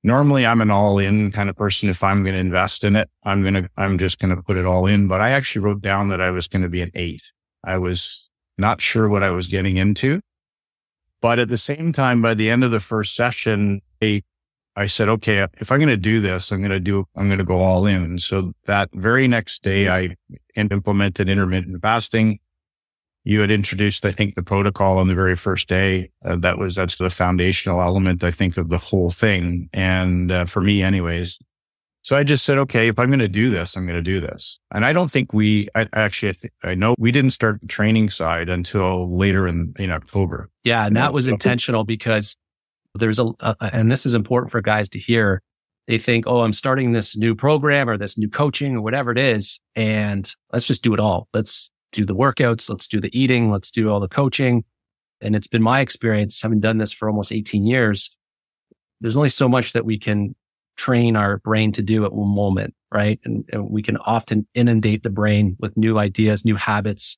normally 0.02 0.44
I'm 0.44 0.60
an 0.60 0.72
all 0.72 0.98
in 0.98 1.32
kind 1.32 1.52
of 1.52 1.56
person. 1.56 1.88
If 1.88 2.04
I'm 2.04 2.24
going 2.24 2.34
to 2.34 2.40
invest 2.40 2.84
in 2.84 2.96
it, 2.96 3.12
I'm 3.24 3.44
going 3.44 3.54
to, 3.54 3.70
I'm 3.78 4.00
just 4.00 4.18
going 4.18 4.36
to 4.36 4.42
put 4.42 4.58
it 4.58 4.66
all 4.66 4.88
in. 4.88 5.08
But 5.08 5.22
I 5.22 5.30
actually 5.32 5.64
wrote 5.64 5.82
down 5.82 6.10
that 6.10 6.20
I 6.20 6.32
was 6.32 6.48
going 6.48 6.64
to 6.64 6.70
be 6.70 6.82
an 6.82 6.90
eight. 6.96 7.32
I 7.64 7.78
was 7.78 8.28
not 8.58 8.82
sure 8.82 9.08
what 9.08 9.22
I 9.22 9.30
was 9.30 9.48
getting 9.48 9.78
into. 9.78 10.20
But 11.22 11.38
at 11.38 11.50
the 11.50 11.60
same 11.60 11.94
time, 11.94 12.24
by 12.24 12.34
the 12.34 12.50
end 12.50 12.64
of 12.64 12.72
the 12.72 12.80
first 12.80 13.16
session, 13.16 13.82
a 14.02 14.24
I 14.76 14.88
said, 14.88 15.08
okay, 15.10 15.46
if 15.60 15.72
I'm 15.72 15.80
going 15.80 15.90
to 15.90 15.98
do 15.98 16.20
this, 16.20 16.52
I'm 16.52 16.60
going 16.60 16.72
to 16.72 16.80
do, 16.80 17.06
I'm 17.16 17.28
going 17.28 17.38
to 17.38 17.46
go 17.46 17.60
all 17.60 17.86
in. 17.86 18.18
So 18.18 18.54
that 18.66 18.90
very 18.94 19.28
next 19.28 19.62
day, 19.62 19.88
I 19.88 20.16
implemented 20.56 21.30
intermittent 21.30 21.82
fasting. 21.82 22.40
You 23.24 23.40
had 23.40 23.52
introduced, 23.52 24.04
I 24.04 24.12
think, 24.12 24.36
the 24.36 24.44
protocol 24.44 24.98
on 24.98 25.08
the 25.08 25.16
very 25.16 25.36
first 25.36 25.70
day. 25.70 26.12
Uh, 26.26 26.38
that 26.38 26.58
was, 26.58 26.76
that's 26.76 26.98
the 26.98 27.10
foundational 27.10 27.82
element, 27.82 28.24
I 28.24 28.32
think, 28.32 28.58
of 28.58 28.70
the 28.70 28.78
whole 28.80 29.12
thing. 29.12 29.70
And 29.74 30.32
uh, 30.32 30.46
for 30.46 30.62
me, 30.62 30.82
anyways. 30.82 31.40
So 32.02 32.18
I 32.18 32.26
just 32.26 32.44
said, 32.44 32.58
okay, 32.58 32.90
if 32.90 33.00
I'm 33.00 33.08
going 33.08 33.20
to 33.20 33.30
do 33.30 33.50
this, 33.50 33.78
I'm 33.78 33.86
going 33.86 33.96
to 33.96 34.02
do 34.02 34.20
this. 34.20 34.60
And 34.74 34.86
I 34.86 34.92
don't 34.92 35.10
think 35.10 35.32
we, 35.32 35.70
I, 35.74 35.88
actually, 35.94 36.30
I, 36.30 36.34
th- 36.34 36.54
I 36.64 36.76
know 36.76 36.96
we 36.98 37.14
didn't 37.14 37.32
start 37.32 37.62
the 37.62 37.68
training 37.68 38.10
side 38.10 38.50
until 38.50 39.16
later 39.16 39.48
in, 39.48 39.74
in 39.80 39.90
October. 39.90 40.50
Yeah. 40.66 40.86
And 40.86 40.98
that 40.98 41.14
was 41.14 41.30
intentional 41.30 41.86
because 41.86 42.36
there's 42.96 43.20
a, 43.20 43.34
and 43.62 43.92
this 43.92 44.06
is 44.06 44.16
important 44.16 44.52
for 44.52 44.62
guys 44.62 44.90
to 44.90 45.00
hear. 45.00 45.42
they 45.88 45.98
think, 45.98 46.26
oh, 46.28 46.42
I'm 46.42 46.54
starting 46.54 46.94
this 46.94 47.18
new 47.18 47.36
program 47.36 47.90
or 47.90 47.98
this 47.98 48.18
new 48.18 48.30
coaching 48.30 48.76
or 48.76 48.82
whatever 48.82 49.12
it 49.12 49.18
is. 49.18 49.60
And 49.76 50.30
let's 50.52 50.68
just 50.68 50.84
do 50.84 50.94
it 50.94 51.00
all. 51.00 51.28
Let's 51.34 51.72
do 51.92 52.06
the 52.06 52.16
workouts. 52.16 52.70
Let's 52.70 52.88
do 52.88 53.02
the 53.02 53.18
eating. 53.18 53.52
Let's 53.52 53.72
do 53.72 53.90
all 53.90 54.00
the 54.00 54.08
coaching. 54.08 54.64
And 55.22 55.36
it's 55.36 55.48
been 55.48 55.64
my 55.64 55.80
experience, 55.80 56.42
having 56.42 56.60
done 56.60 56.78
this 56.78 56.92
for 56.92 57.10
almost 57.10 57.32
18 57.32 57.66
years. 57.66 58.16
There's 59.02 59.18
only 59.18 59.30
so 59.30 59.50
much 59.50 59.74
that 59.74 59.86
we 59.86 59.98
can 59.98 60.36
train 60.76 61.16
our 61.16 61.38
brain 61.40 61.72
to 61.74 61.82
do 61.82 62.04
at 62.06 62.14
one 62.14 62.34
moment, 62.34 62.74
right? 62.94 63.20
And, 63.24 63.46
and 63.52 63.70
we 63.70 63.84
can 63.84 63.98
often 63.98 64.48
inundate 64.54 65.04
the 65.04 65.10
brain 65.10 65.56
with 65.60 65.78
new 65.78 65.98
ideas, 65.98 66.46
new 66.46 66.56
habits. 66.56 67.18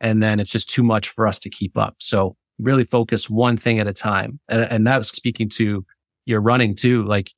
And 0.00 0.22
then 0.22 0.40
it's 0.40 0.50
just 0.50 0.68
too 0.68 0.82
much 0.82 1.08
for 1.08 1.26
us 1.26 1.38
to 1.40 1.50
keep 1.50 1.76
up. 1.76 1.96
So 1.98 2.36
really 2.58 2.84
focus 2.84 3.28
one 3.28 3.56
thing 3.56 3.80
at 3.80 3.86
a 3.86 3.92
time. 3.92 4.40
And, 4.48 4.62
and 4.62 4.86
that 4.86 4.98
was 4.98 5.08
speaking 5.08 5.48
to 5.50 5.84
your 6.26 6.40
running 6.40 6.74
too. 6.74 7.04
Like 7.04 7.30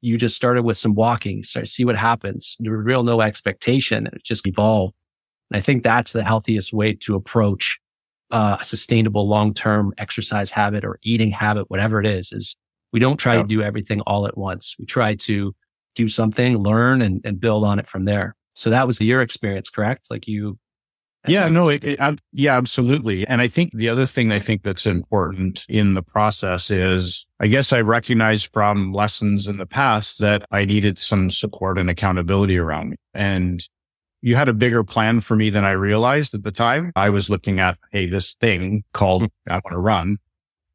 you 0.00 0.18
just 0.18 0.36
started 0.36 0.62
with 0.62 0.76
some 0.76 0.94
walking, 0.94 1.42
start 1.42 1.66
to 1.66 1.70
see 1.70 1.84
what 1.84 1.96
happens. 1.96 2.56
There 2.60 2.76
real 2.76 3.02
no 3.02 3.20
expectation. 3.20 4.06
It 4.06 4.24
just 4.24 4.46
evolved. 4.46 4.94
And 5.50 5.58
I 5.58 5.62
think 5.62 5.82
that's 5.82 6.12
the 6.12 6.24
healthiest 6.24 6.72
way 6.72 6.94
to 6.94 7.14
approach 7.14 7.78
uh, 8.30 8.56
a 8.60 8.64
sustainable 8.64 9.28
long-term 9.28 9.92
exercise 9.98 10.50
habit 10.50 10.84
or 10.84 10.98
eating 11.02 11.30
habit, 11.30 11.70
whatever 11.70 12.00
it 12.00 12.06
is, 12.06 12.32
is 12.32 12.56
we 12.92 12.98
don't 12.98 13.18
try 13.18 13.36
yeah. 13.36 13.42
to 13.42 13.48
do 13.48 13.62
everything 13.62 14.00
all 14.00 14.26
at 14.26 14.36
once. 14.36 14.74
We 14.78 14.86
try 14.86 15.14
to 15.14 15.54
do 15.94 16.08
something, 16.08 16.58
learn 16.58 17.02
and, 17.02 17.20
and 17.24 17.40
build 17.40 17.64
on 17.64 17.78
it 17.78 17.86
from 17.86 18.04
there. 18.04 18.34
So 18.54 18.70
that 18.70 18.86
was 18.86 19.00
your 19.00 19.22
experience, 19.22 19.70
correct? 19.70 20.08
Like 20.10 20.26
you 20.26 20.58
yeah, 21.28 21.48
no, 21.48 21.68
it, 21.68 21.84
it, 21.84 22.00
I, 22.00 22.16
yeah, 22.32 22.56
absolutely. 22.56 23.26
And 23.26 23.40
I 23.40 23.48
think 23.48 23.72
the 23.72 23.88
other 23.88 24.06
thing 24.06 24.32
I 24.32 24.38
think 24.38 24.62
that's 24.62 24.86
important 24.86 25.64
in 25.68 25.94
the 25.94 26.02
process 26.02 26.70
is 26.70 27.26
I 27.40 27.46
guess 27.46 27.72
I 27.72 27.80
recognized 27.80 28.52
from 28.52 28.92
lessons 28.92 29.48
in 29.48 29.58
the 29.58 29.66
past 29.66 30.20
that 30.20 30.44
I 30.50 30.64
needed 30.64 30.98
some 30.98 31.30
support 31.30 31.78
and 31.78 31.90
accountability 31.90 32.58
around 32.58 32.90
me. 32.90 32.96
And 33.14 33.66
you 34.22 34.36
had 34.36 34.48
a 34.48 34.54
bigger 34.54 34.82
plan 34.82 35.20
for 35.20 35.36
me 35.36 35.50
than 35.50 35.64
I 35.64 35.72
realized 35.72 36.34
at 36.34 36.42
the 36.42 36.52
time. 36.52 36.92
I 36.96 37.10
was 37.10 37.30
looking 37.30 37.60
at, 37.60 37.78
Hey, 37.92 38.06
this 38.06 38.34
thing 38.34 38.84
called 38.92 39.30
I 39.48 39.54
want 39.54 39.72
to 39.72 39.78
run, 39.78 40.18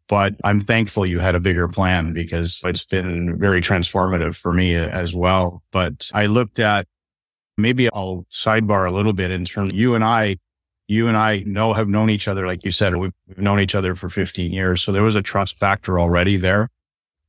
but 0.08 0.36
I'm 0.44 0.62
thankful 0.62 1.06
you 1.06 1.20
had 1.20 1.36
a 1.36 1.40
bigger 1.40 1.68
plan 1.68 2.14
because 2.14 2.62
it's 2.66 2.86
been 2.86 3.40
very 3.40 3.62
transformative 3.62 4.36
for 4.36 4.54
me 4.54 4.76
uh, 4.76 4.90
as 4.90 5.16
well. 5.16 5.64
But 5.72 6.10
I 6.14 6.28
looked 6.28 6.60
at 6.60 6.88
maybe 7.62 7.92
I'll 7.92 8.26
sidebar 8.32 8.88
a 8.88 8.92
little 8.92 9.14
bit 9.14 9.32
in 9.32 9.46
terms 9.46 9.72
of 9.72 9.76
you 9.78 9.96
and 9.96 10.04
I, 10.04 10.38
you 10.88 11.08
and 11.08 11.16
I 11.16 11.44
know 11.46 11.74
have 11.74 11.88
known 11.88 12.10
each 12.10 12.28
other. 12.28 12.46
Like 12.46 12.66
you 12.66 12.72
said, 12.72 12.96
we've, 12.96 13.12
known 13.38 13.62
each 13.62 13.76
other 13.76 13.96
for 13.96 14.10
15 14.10 14.52
years. 14.52 14.82
So 14.82 14.92
there 14.92 15.04
was 15.04 15.16
a 15.16 15.22
trust 15.22 15.58
factor 15.58 16.00
already 16.00 16.36
there. 16.36 16.70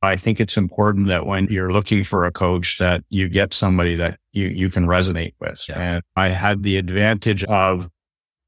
I 0.01 0.17
think 0.17 0.41
it's 0.41 0.57
important 0.57 1.07
that 1.07 1.25
when 1.25 1.45
you're 1.45 1.71
looking 1.71 2.03
for 2.03 2.25
a 2.25 2.31
coach 2.31 2.77
that 2.79 3.05
you 3.09 3.29
get 3.29 3.53
somebody 3.53 3.95
that 3.95 4.19
you, 4.33 4.47
you 4.47 4.69
can 4.69 4.85
resonate 4.85 5.33
with. 5.39 5.63
Yeah. 5.69 5.79
And 5.79 6.03
I 6.17 6.27
had 6.27 6.63
the 6.63 6.75
advantage 6.75 7.45
of 7.45 7.89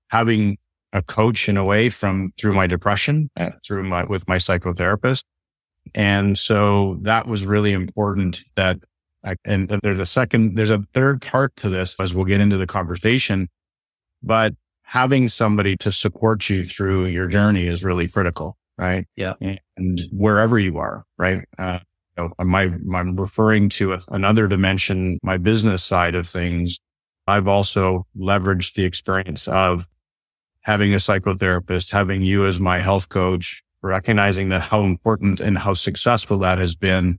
having 0.09 0.57
a 0.91 1.01
coach 1.01 1.47
in 1.47 1.55
a 1.55 1.63
way 1.63 1.89
from 1.89 2.33
through 2.37 2.55
my 2.55 2.67
depression, 2.67 3.29
uh, 3.37 3.51
through 3.65 3.83
my, 3.83 4.03
with 4.03 4.27
my 4.27 4.35
psychotherapist. 4.35 5.23
And 5.93 6.37
so 6.37 6.97
that 7.03 7.25
was 7.27 7.45
really 7.45 7.71
important 7.71 8.43
that 8.55 8.79
and 9.43 9.69
there's 9.81 9.99
a 9.99 10.05
second, 10.05 10.55
there's 10.55 10.69
a 10.69 10.83
third 10.93 11.21
part 11.21 11.55
to 11.57 11.69
this 11.69 11.95
as 11.99 12.13
we'll 12.13 12.25
get 12.25 12.39
into 12.39 12.57
the 12.57 12.67
conversation, 12.67 13.49
but 14.21 14.53
having 14.83 15.27
somebody 15.27 15.75
to 15.77 15.91
support 15.91 16.49
you 16.49 16.63
through 16.63 17.05
your 17.05 17.27
journey 17.27 17.67
is 17.67 17.83
really 17.83 18.07
critical, 18.07 18.55
right? 18.77 19.07
Yeah. 19.15 19.33
And 19.77 20.01
wherever 20.11 20.59
you 20.59 20.77
are, 20.77 21.05
right? 21.17 21.41
Uh, 21.57 21.79
you 22.17 22.31
know, 22.39 22.45
my, 22.45 22.63
I'm 22.93 23.15
referring 23.15 23.69
to 23.69 23.93
a, 23.93 23.99
another 24.09 24.47
dimension, 24.47 25.19
my 25.23 25.37
business 25.37 25.83
side 25.83 26.15
of 26.15 26.27
things. 26.27 26.79
I've 27.27 27.47
also 27.47 28.05
leveraged 28.15 28.75
the 28.75 28.85
experience 28.85 29.47
of 29.47 29.87
having 30.61 30.93
a 30.93 30.97
psychotherapist, 30.97 31.91
having 31.91 32.21
you 32.21 32.45
as 32.45 32.59
my 32.59 32.79
health 32.79 33.09
coach, 33.09 33.63
recognizing 33.81 34.49
that 34.49 34.61
how 34.61 34.83
important 34.83 35.39
and 35.39 35.57
how 35.57 35.73
successful 35.73 36.37
that 36.39 36.59
has 36.59 36.75
been 36.75 37.17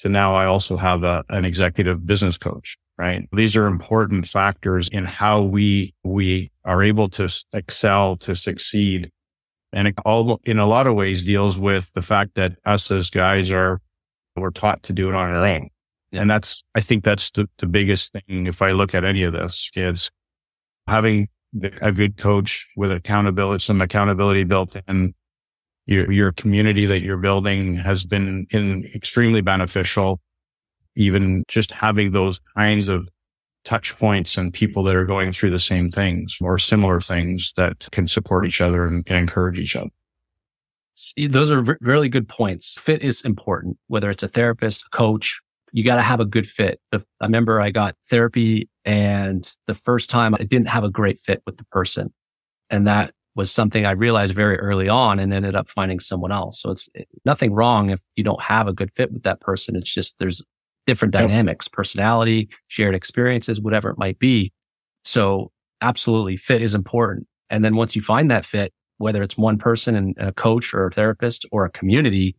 to 0.00 0.08
now 0.08 0.34
I 0.34 0.46
also 0.46 0.76
have 0.76 1.02
a, 1.04 1.24
an 1.28 1.44
executive 1.44 2.06
business 2.06 2.38
coach, 2.38 2.78
right? 2.98 3.28
These 3.32 3.56
are 3.56 3.66
important 3.66 4.26
factors 4.26 4.88
in 4.88 5.04
how 5.04 5.42
we, 5.42 5.94
we 6.02 6.50
are 6.64 6.82
able 6.82 7.08
to 7.10 7.28
excel, 7.52 8.16
to 8.18 8.34
succeed. 8.34 9.10
And 9.72 9.88
it 9.88 9.94
all 10.04 10.40
in 10.44 10.58
a 10.58 10.66
lot 10.66 10.86
of 10.86 10.94
ways 10.94 11.22
deals 11.22 11.58
with 11.58 11.92
the 11.92 12.02
fact 12.02 12.34
that 12.34 12.52
us 12.64 12.90
as 12.90 13.10
guys 13.10 13.50
are, 13.50 13.80
we're 14.36 14.50
taught 14.50 14.82
to 14.84 14.92
do 14.92 15.08
it 15.08 15.14
on 15.14 15.34
our 15.34 15.44
own. 15.44 15.68
And 16.12 16.30
that's, 16.30 16.64
I 16.74 16.80
think 16.80 17.04
that's 17.04 17.30
the, 17.30 17.48
the 17.58 17.66
biggest 17.66 18.12
thing. 18.12 18.46
If 18.46 18.62
I 18.62 18.72
look 18.72 18.94
at 18.94 19.04
any 19.04 19.22
of 19.22 19.32
this 19.32 19.70
is 19.74 20.10
having 20.86 21.28
a 21.80 21.92
good 21.92 22.16
coach 22.16 22.68
with 22.76 22.90
accountability, 22.90 23.62
some 23.62 23.80
accountability 23.80 24.44
built 24.44 24.76
in, 24.88 25.14
your, 25.86 26.10
your 26.10 26.32
community 26.32 26.86
that 26.86 27.02
you're 27.02 27.16
building 27.16 27.74
has 27.74 28.04
been 28.04 28.46
in 28.50 28.84
extremely 28.94 29.40
beneficial. 29.40 30.20
Even 30.96 31.44
just 31.48 31.70
having 31.70 32.12
those 32.12 32.40
kinds 32.56 32.88
of 32.88 33.08
touch 33.64 33.96
points 33.96 34.36
and 34.36 34.52
people 34.52 34.82
that 34.82 34.96
are 34.96 35.04
going 35.04 35.32
through 35.32 35.50
the 35.50 35.58
same 35.58 35.90
things 35.90 36.36
or 36.40 36.58
similar 36.58 37.00
things 37.00 37.52
that 37.56 37.88
can 37.92 38.08
support 38.08 38.46
each 38.46 38.60
other 38.60 38.86
and, 38.86 39.06
can 39.06 39.16
encourage 39.16 39.58
each 39.58 39.76
other. 39.76 39.90
Those 41.28 41.52
are 41.52 41.78
really 41.80 42.08
good 42.08 42.28
points. 42.28 42.76
Fit 42.78 43.02
is 43.02 43.22
important, 43.22 43.78
whether 43.86 44.10
it's 44.10 44.22
a 44.22 44.28
therapist, 44.28 44.86
a 44.86 44.88
coach, 44.90 45.40
you 45.72 45.84
got 45.84 45.96
to 45.96 46.02
have 46.02 46.20
a 46.20 46.24
good 46.24 46.48
fit. 46.48 46.80
I 46.92 47.00
remember 47.22 47.60
I 47.60 47.70
got 47.70 47.94
therapy 48.08 48.68
and 48.84 49.48
the 49.66 49.74
first 49.74 50.10
time 50.10 50.34
I 50.34 50.38
didn't 50.38 50.68
have 50.68 50.84
a 50.84 50.90
great 50.90 51.18
fit 51.18 51.42
with 51.46 51.56
the 51.56 51.64
person. 51.66 52.12
And 52.68 52.86
that 52.86 53.12
was 53.36 53.50
something 53.50 53.86
I 53.86 53.92
realized 53.92 54.34
very 54.34 54.58
early 54.58 54.88
on 54.88 55.18
and 55.18 55.32
ended 55.32 55.54
up 55.54 55.68
finding 55.68 56.00
someone 56.00 56.32
else. 56.32 56.60
So 56.60 56.70
it's 56.70 56.88
nothing 57.24 57.52
wrong 57.52 57.90
if 57.90 58.00
you 58.16 58.24
don't 58.24 58.42
have 58.42 58.66
a 58.66 58.72
good 58.72 58.90
fit 58.94 59.12
with 59.12 59.22
that 59.22 59.40
person. 59.40 59.76
It's 59.76 59.92
just 59.92 60.18
there's 60.18 60.42
different 60.86 61.12
dynamics, 61.12 61.68
personality, 61.68 62.48
shared 62.66 62.94
experiences, 62.94 63.60
whatever 63.60 63.90
it 63.90 63.98
might 63.98 64.18
be. 64.18 64.52
So 65.04 65.52
absolutely 65.80 66.36
fit 66.36 66.60
is 66.60 66.74
important. 66.74 67.26
And 67.48 67.64
then 67.64 67.76
once 67.76 67.94
you 67.94 68.02
find 68.02 68.30
that 68.30 68.44
fit, 68.44 68.72
whether 68.98 69.22
it's 69.22 69.38
one 69.38 69.56
person 69.56 69.94
and 69.94 70.14
a 70.18 70.32
coach 70.32 70.74
or 70.74 70.86
a 70.86 70.90
therapist 70.90 71.46
or 71.52 71.64
a 71.64 71.70
community, 71.70 72.36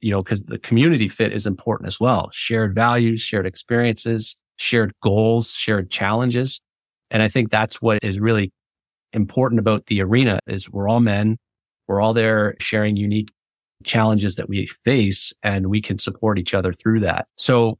you 0.00 0.10
know, 0.10 0.22
because 0.22 0.44
the 0.44 0.58
community 0.58 1.08
fit 1.08 1.32
is 1.32 1.46
important 1.46 1.88
as 1.88 2.00
well. 2.00 2.30
Shared 2.32 2.74
values, 2.74 3.20
shared 3.20 3.46
experiences, 3.46 4.36
shared 4.56 4.94
goals, 5.02 5.54
shared 5.54 5.90
challenges. 5.90 6.60
And 7.10 7.22
I 7.22 7.28
think 7.28 7.50
that's 7.50 7.82
what 7.82 7.98
is 8.02 8.18
really 8.18 8.52
important 9.14 9.58
about 9.58 9.86
the 9.86 10.02
arena 10.02 10.40
is 10.46 10.70
we're 10.70 10.88
all 10.88 11.00
men. 11.00 11.38
We're 11.88 12.00
all 12.00 12.14
there 12.14 12.54
sharing 12.58 12.96
unique 12.96 13.30
challenges 13.84 14.36
that 14.36 14.48
we 14.48 14.66
face 14.66 15.32
and 15.42 15.66
we 15.66 15.80
can 15.80 15.98
support 15.98 16.38
each 16.38 16.54
other 16.54 16.72
through 16.72 17.00
that. 17.00 17.26
So 17.36 17.78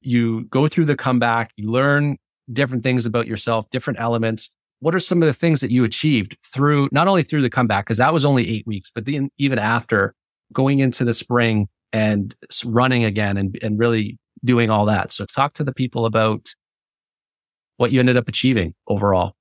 you 0.00 0.44
go 0.44 0.68
through 0.68 0.86
the 0.86 0.96
comeback, 0.96 1.52
you 1.56 1.70
learn 1.70 2.16
different 2.52 2.82
things 2.82 3.06
about 3.06 3.26
yourself, 3.26 3.68
different 3.70 4.00
elements. 4.00 4.54
What 4.80 4.94
are 4.94 5.00
some 5.00 5.22
of 5.22 5.26
the 5.26 5.34
things 5.34 5.60
that 5.60 5.70
you 5.70 5.84
achieved 5.84 6.38
through 6.42 6.88
not 6.90 7.06
only 7.08 7.22
through 7.22 7.42
the 7.42 7.50
comeback, 7.50 7.84
because 7.84 7.98
that 7.98 8.12
was 8.12 8.24
only 8.24 8.48
eight 8.48 8.66
weeks, 8.66 8.90
but 8.94 9.04
then 9.04 9.30
even 9.38 9.58
after 9.58 10.14
going 10.52 10.78
into 10.78 11.04
the 11.04 11.14
spring 11.14 11.68
and 11.92 12.34
running 12.64 13.04
again 13.04 13.36
and, 13.36 13.58
and 13.62 13.78
really 13.78 14.18
doing 14.44 14.70
all 14.70 14.86
that. 14.86 15.12
So 15.12 15.26
talk 15.26 15.54
to 15.54 15.64
the 15.64 15.72
people 15.72 16.06
about 16.06 16.54
what 17.76 17.92
you 17.92 18.00
ended 18.00 18.16
up 18.16 18.28
achieving 18.28 18.74
overall. 18.88 19.34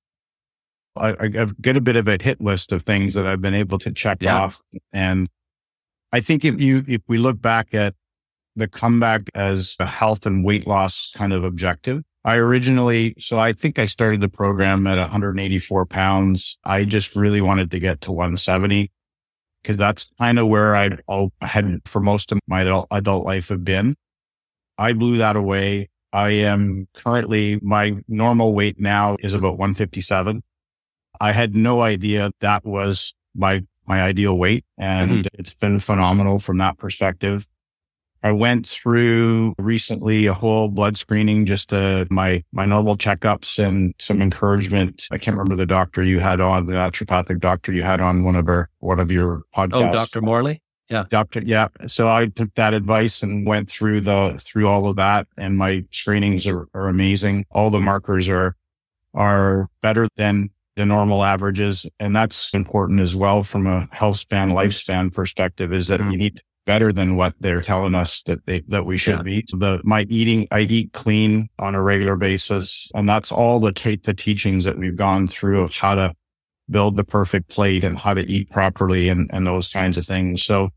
I, 0.96 1.16
I've 1.20 1.62
got 1.62 1.78
a 1.78 1.82
bit 1.82 1.96
of 1.96 2.08
a 2.08 2.22
hit 2.22 2.42
list 2.42 2.72
of 2.72 2.84
things 2.84 3.14
that 3.14 3.26
I've 3.26 3.42
been 3.42 3.54
able 3.54 3.80
to 3.80 3.92
check 3.92 4.20
yeah. 4.22 4.38
off. 4.38 4.62
And 4.92 5.30
I 6.12 6.20
think 6.20 6.44
if 6.44 6.60
you, 6.60 6.84
if 6.88 7.02
we 7.08 7.18
look 7.18 7.42
back 7.42 7.74
at 7.74 7.96
the 8.56 8.68
comeback 8.68 9.30
as 9.36 9.76
a 9.80 9.86
health 9.86 10.26
and 10.26 10.44
weight 10.44 10.68
loss 10.68 11.12
kind 11.16 11.34
of 11.34 11.44
objective, 11.44 12.04
I 12.26 12.36
originally, 12.36 13.16
so 13.18 13.40
I 13.40 13.54
think 13.54 13.80
I 13.80 13.86
started 13.86 14.22
the 14.22 14.30
program 14.30 14.86
at 14.88 14.98
184 14.98 15.86
pounds. 15.86 16.58
I 16.66 16.84
just 16.84 17.16
really 17.16 17.42
wanted 17.42 17.72
to 17.72 17.80
get 17.80 18.02
to 18.02 18.12
170 18.12 18.92
because 19.62 19.78
that's 19.78 20.12
kind 20.20 20.40
of 20.40 20.48
where 20.48 20.76
I 20.76 20.98
had 21.42 21.82
for 21.86 22.02
most 22.02 22.32
of 22.32 22.40
my 22.48 22.62
adult, 22.62 22.88
adult 22.92 23.26
life 23.26 23.50
have 23.50 23.64
been. 23.64 23.96
I 24.78 24.94
blew 24.94 25.18
that 25.18 25.36
away. 25.36 25.90
I 26.12 26.32
am 26.32 26.88
currently, 26.94 27.60
my 27.62 27.98
normal 28.08 28.54
weight 28.54 28.80
now 28.80 29.18
is 29.20 29.34
about 29.34 29.58
157. 29.58 30.42
I 31.20 31.32
had 31.32 31.56
no 31.56 31.82
idea 31.82 32.32
that 32.42 32.66
was 32.66 33.14
my, 33.36 33.64
my 33.88 34.02
ideal 34.02 34.38
weight. 34.38 34.66
And 34.78 35.12
mm-hmm. 35.12 35.28
it's 35.34 35.54
been 35.54 35.80
phenomenal 35.80 36.40
from 36.40 36.58
that 36.58 36.78
perspective. 36.78 37.48
I 38.22 38.34
went 38.34 38.68
through 38.68 39.54
recently 39.58 40.26
a 40.26 40.34
whole 40.34 40.68
blood 40.68 40.98
screening, 40.98 41.46
just 41.46 41.72
uh, 41.72 42.04
my 42.10 42.44
my 42.52 42.66
normal 42.66 42.98
checkups 42.98 43.64
and 43.66 43.94
some 43.98 44.22
encouragement. 44.22 45.08
I 45.10 45.18
can't 45.18 45.38
remember 45.38 45.56
the 45.56 45.66
doctor 45.66 46.04
you 46.04 46.20
had 46.20 46.42
on, 46.42 46.66
the 46.66 46.74
naturopathic 46.74 47.40
doctor 47.40 47.72
you 47.72 47.84
had 47.84 48.02
on 48.02 48.26
one 48.26 48.36
of 48.36 48.50
our 48.50 48.70
one 48.80 49.00
of 49.00 49.10
your 49.10 49.44
podcasts. 49.56 49.90
Oh, 49.90 49.94
Dr. 49.94 50.22
Morley. 50.22 50.62
Yeah. 50.90 51.06
Doctor. 51.10 51.42
Yeah. 51.42 51.68
So 51.88 52.08
I 52.08 52.28
took 52.28 52.54
that 52.56 52.74
advice 52.74 53.22
and 53.22 53.46
went 53.46 53.70
through 53.70 54.02
the, 54.02 54.40
through 54.44 54.68
all 54.68 54.88
of 54.88 54.96
that. 54.96 55.28
And 55.38 55.56
my 55.56 55.86
screenings 55.92 56.48
are, 56.48 56.68
are 56.74 56.88
amazing. 56.88 57.46
All 57.52 57.70
the 57.70 57.80
markers 57.80 58.28
are, 58.28 58.56
are 59.14 59.70
better 59.82 60.08
than 60.16 60.50
the 60.80 60.86
normal 60.86 61.26
averages. 61.26 61.86
And 62.00 62.16
that's 62.16 62.54
important 62.54 63.02
as 63.02 63.14
well 63.14 63.44
from 63.44 63.68
a 63.68 63.88
health 63.92 64.16
span, 64.16 64.52
lifespan 64.52 65.14
perspective 65.14 65.74
is 65.74 65.88
that 65.88 66.00
mm. 66.00 66.14
you 66.14 66.18
need 66.18 66.42
better 66.66 66.94
than 66.94 67.18
what 67.18 67.34
they're 67.42 67.62
telling 67.62 67.96
us 67.96 68.22
that 68.24 68.46
they, 68.46 68.62
that 68.70 68.86
we 68.86 68.96
should 68.96 69.18
yeah. 69.18 69.24
be. 69.24 69.46
The, 69.52 69.82
my 69.84 70.06
eating, 70.10 70.48
I 70.52 70.62
eat 70.62 70.94
clean 70.94 71.50
on 71.60 71.76
a 71.76 71.82
regular 71.84 72.16
basis. 72.16 72.90
And 72.96 73.10
that's 73.10 73.30
all 73.30 73.60
the, 73.60 74.00
the 74.04 74.14
teachings 74.14 74.64
that 74.64 74.78
we've 74.78 74.96
gone 74.96 75.28
through 75.28 75.64
of 75.64 75.76
how 75.76 75.96
to 75.96 76.14
build 76.70 76.96
the 76.96 77.04
perfect 77.04 77.50
plate 77.50 77.84
and 77.84 77.98
how 77.98 78.14
to 78.14 78.22
eat 78.22 78.50
properly 78.50 79.10
and, 79.10 79.30
and 79.34 79.46
those 79.46 79.68
kinds 79.68 79.98
of 79.98 80.06
things. 80.06 80.44
So 80.44 80.70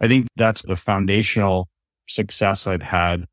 I 0.00 0.08
think 0.08 0.26
that's 0.36 0.62
the 0.62 0.76
foundational 0.76 1.68
success 2.08 2.66
I'd 2.66 2.82
had. 2.82 3.26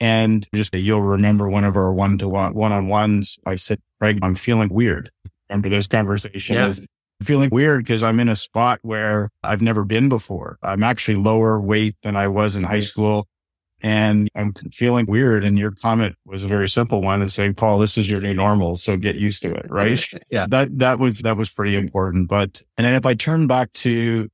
And 0.00 0.48
just 0.52 0.74
you'll 0.74 1.02
remember 1.02 1.48
one 1.48 1.64
of 1.64 1.76
our 1.76 1.92
one 1.92 2.18
to 2.18 2.28
one 2.28 2.54
one 2.54 2.72
on 2.72 2.88
ones. 2.88 3.38
I 3.46 3.56
said, 3.56 3.80
Craig, 4.00 4.18
I'm 4.22 4.34
feeling 4.34 4.68
weird. 4.68 5.10
Remember 5.48 5.68
this 5.68 5.86
conversation 5.86 6.56
yeah. 6.56 6.68
is 6.68 6.86
feeling 7.22 7.50
weird 7.50 7.84
because 7.84 8.02
I'm 8.02 8.20
in 8.20 8.28
a 8.28 8.36
spot 8.36 8.78
where 8.82 9.30
I've 9.42 9.62
never 9.62 9.84
been 9.84 10.08
before. 10.08 10.58
I'm 10.62 10.82
actually 10.82 11.16
lower 11.16 11.60
weight 11.60 11.96
than 12.02 12.16
I 12.16 12.28
was 12.28 12.54
in 12.54 12.62
high 12.62 12.80
school 12.80 13.26
and 13.80 14.28
I'm 14.34 14.52
feeling 14.72 15.06
weird. 15.06 15.44
And 15.44 15.58
your 15.58 15.72
comment 15.72 16.16
was 16.24 16.44
a 16.44 16.48
very 16.48 16.68
simple 16.68 17.00
one 17.00 17.20
and 17.20 17.30
saying, 17.30 17.54
Paul, 17.54 17.78
this 17.78 17.96
is 17.98 18.08
your 18.10 18.20
new 18.20 18.34
normal. 18.34 18.76
So 18.76 18.96
get 18.96 19.16
used 19.16 19.42
to 19.42 19.52
it. 19.52 19.66
Right. 19.70 20.04
yeah. 20.30 20.46
That, 20.48 20.78
that 20.78 20.98
was, 20.98 21.20
that 21.20 21.36
was 21.36 21.50
pretty 21.50 21.76
important. 21.76 22.28
But, 22.28 22.62
and 22.76 22.86
then 22.86 22.94
if 22.94 23.06
I 23.06 23.14
turn 23.14 23.46
back 23.46 23.72
to 23.74 24.28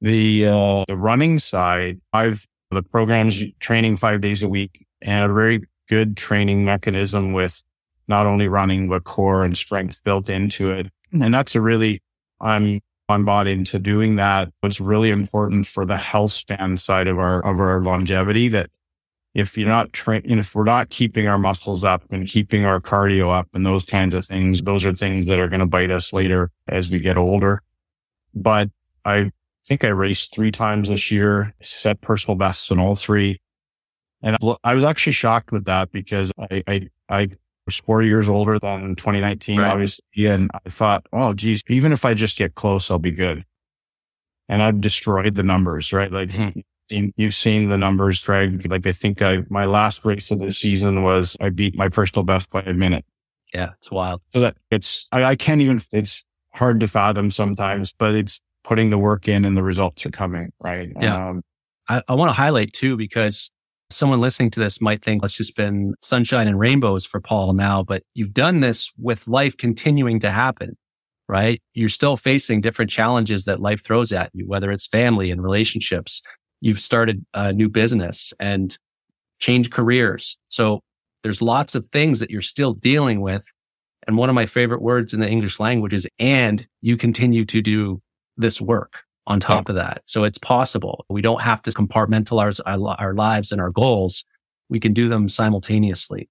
the, 0.00 0.46
uh, 0.46 0.84
the 0.86 0.96
running 0.96 1.38
side, 1.38 2.00
I've 2.12 2.46
the 2.70 2.82
programs 2.82 3.42
training 3.60 3.96
five 3.96 4.20
days 4.20 4.42
a 4.42 4.48
week 4.48 4.86
and 5.00 5.30
a 5.30 5.34
very 5.34 5.62
good 5.88 6.16
training 6.16 6.64
mechanism 6.64 7.32
with 7.32 7.62
not 8.08 8.26
only 8.26 8.48
running, 8.48 8.88
but 8.88 9.04
core 9.04 9.44
and 9.44 9.56
strength 9.56 10.02
built 10.02 10.28
into 10.28 10.70
it. 10.70 10.88
And 11.12 11.32
that's 11.32 11.54
a 11.54 11.60
really, 11.60 12.02
I'm, 12.40 12.80
I'm 13.08 13.24
bought 13.24 13.46
into 13.46 13.78
doing 13.78 14.16
that. 14.16 14.50
It's 14.62 14.80
really 14.80 15.10
important 15.10 15.66
for 15.66 15.84
the 15.84 15.96
health 15.96 16.32
span 16.32 16.76
side 16.76 17.06
of 17.06 17.18
our, 17.18 17.44
of 17.44 17.60
our 17.60 17.80
longevity 17.80 18.48
that 18.48 18.70
if 19.34 19.56
you're 19.56 19.68
not 19.68 19.92
training, 19.92 20.38
if 20.38 20.54
we're 20.54 20.64
not 20.64 20.90
keeping 20.90 21.28
our 21.28 21.38
muscles 21.38 21.84
up 21.84 22.02
and 22.10 22.26
keeping 22.26 22.64
our 22.64 22.80
cardio 22.80 23.32
up 23.32 23.48
and 23.54 23.64
those 23.64 23.84
kinds 23.84 24.14
of 24.14 24.26
things, 24.26 24.62
those 24.62 24.84
are 24.84 24.92
things 24.92 25.26
that 25.26 25.38
are 25.38 25.48
going 25.48 25.60
to 25.60 25.66
bite 25.66 25.90
us 25.90 26.12
later 26.12 26.50
as 26.66 26.90
we 26.90 26.98
get 26.98 27.16
older. 27.16 27.62
But 28.34 28.70
I 29.04 29.30
think 29.66 29.84
I 29.84 29.88
raced 29.88 30.34
three 30.34 30.50
times 30.50 30.88
this 30.88 31.10
year, 31.10 31.54
set 31.62 32.00
personal 32.00 32.36
bests 32.36 32.70
in 32.70 32.78
all 32.78 32.96
three. 32.96 33.40
And 34.22 34.36
I 34.64 34.74
was 34.74 34.82
actually 34.82 35.12
shocked 35.12 35.52
with 35.52 35.66
that 35.66 35.92
because 35.92 36.32
I, 36.38 36.64
I, 36.66 36.88
I 37.08 37.28
was 37.68 37.76
four 37.76 38.02
years 38.02 38.30
older 38.30 38.58
than 38.58 38.94
2019, 38.94 39.60
right. 39.60 39.70
obviously. 39.70 40.04
And 40.24 40.50
I 40.54 40.70
thought, 40.70 41.06
oh, 41.12 41.34
geez, 41.34 41.62
even 41.68 41.92
if 41.92 42.06
I 42.06 42.14
just 42.14 42.38
get 42.38 42.54
close, 42.54 42.90
I'll 42.90 42.98
be 42.98 43.10
good. 43.10 43.44
And 44.48 44.62
I've 44.62 44.80
destroyed 44.80 45.34
the 45.34 45.42
numbers, 45.42 45.92
right? 45.92 46.10
Like 46.10 46.30
mm-hmm. 46.30 47.08
you've 47.16 47.34
seen 47.34 47.68
the 47.68 47.76
numbers, 47.76 48.24
Greg. 48.24 48.66
Like 48.70 48.86
I 48.86 48.92
think 48.92 49.20
I, 49.20 49.44
my 49.50 49.66
last 49.66 50.02
race 50.06 50.30
of 50.30 50.38
the 50.38 50.50
season 50.50 51.02
was 51.02 51.36
I 51.40 51.50
beat 51.50 51.76
my 51.76 51.90
personal 51.90 52.24
best 52.24 52.48
by 52.48 52.62
a 52.62 52.72
minute. 52.72 53.04
Yeah. 53.52 53.72
It's 53.76 53.90
wild. 53.90 54.22
So 54.32 54.40
that 54.40 54.56
it's, 54.70 55.06
I, 55.12 55.24
I 55.24 55.36
can't 55.36 55.60
even, 55.60 55.82
it's 55.92 56.24
hard 56.54 56.80
to 56.80 56.88
fathom 56.88 57.30
sometimes, 57.30 57.92
but 57.92 58.14
it's 58.14 58.40
putting 58.64 58.88
the 58.88 58.98
work 58.98 59.28
in 59.28 59.44
and 59.44 59.58
the 59.58 59.62
results 59.62 60.06
are 60.06 60.10
coming, 60.10 60.52
right? 60.58 60.90
Yeah. 60.98 61.28
Um, 61.28 61.42
I, 61.86 62.02
I 62.08 62.14
want 62.14 62.30
to 62.30 62.34
highlight 62.34 62.72
too, 62.72 62.96
because 62.96 63.50
someone 63.90 64.20
listening 64.20 64.50
to 64.50 64.60
this 64.60 64.80
might 64.80 65.02
think 65.02 65.24
it's 65.24 65.36
just 65.36 65.56
been 65.56 65.94
sunshine 66.02 66.46
and 66.46 66.58
rainbows 66.58 67.04
for 67.04 67.20
Paul 67.20 67.54
now, 67.54 67.82
but 67.82 68.02
you've 68.14 68.34
done 68.34 68.60
this 68.60 68.92
with 68.98 69.26
life 69.28 69.56
continuing 69.56 70.20
to 70.20 70.30
happen, 70.30 70.76
right? 71.28 71.62
You're 71.74 71.88
still 71.88 72.16
facing 72.16 72.60
different 72.60 72.90
challenges 72.90 73.44
that 73.46 73.60
life 73.60 73.82
throws 73.82 74.12
at 74.12 74.30
you, 74.34 74.46
whether 74.46 74.70
it's 74.70 74.86
family 74.86 75.30
and 75.30 75.42
relationships. 75.42 76.20
You've 76.60 76.80
started 76.80 77.24
a 77.34 77.52
new 77.52 77.68
business 77.68 78.32
and 78.38 78.76
changed 79.38 79.72
careers. 79.72 80.38
So 80.48 80.80
there's 81.22 81.40
lots 81.40 81.74
of 81.74 81.88
things 81.88 82.20
that 82.20 82.30
you're 82.30 82.42
still 82.42 82.74
dealing 82.74 83.20
with. 83.20 83.44
And 84.06 84.16
one 84.16 84.28
of 84.28 84.34
my 84.34 84.46
favorite 84.46 84.82
words 84.82 85.14
in 85.14 85.20
the 85.20 85.28
English 85.28 85.60
language 85.60 85.94
is, 85.94 86.06
and 86.18 86.66
you 86.80 86.96
continue 86.96 87.44
to 87.46 87.62
do 87.62 88.00
this 88.36 88.60
work 88.60 89.04
on 89.28 89.38
top 89.38 89.68
yeah. 89.68 89.72
of 89.72 89.76
that. 89.76 90.02
So 90.06 90.24
it's 90.24 90.38
possible. 90.38 91.04
We 91.08 91.22
don't 91.22 91.42
have 91.42 91.62
to 91.62 91.70
compartmentalize 91.70 92.60
our, 92.66 92.96
our 92.98 93.14
lives 93.14 93.52
and 93.52 93.60
our 93.60 93.70
goals. 93.70 94.24
We 94.68 94.80
can 94.80 94.92
do 94.92 95.08
them 95.08 95.28
simultaneously. 95.28 96.28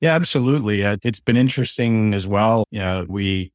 Yeah, 0.00 0.14
absolutely. 0.14 0.84
Uh, 0.84 0.98
it's 1.02 1.20
been 1.20 1.36
interesting 1.36 2.14
as 2.14 2.26
well. 2.26 2.64
Yeah, 2.70 3.04
we, 3.08 3.52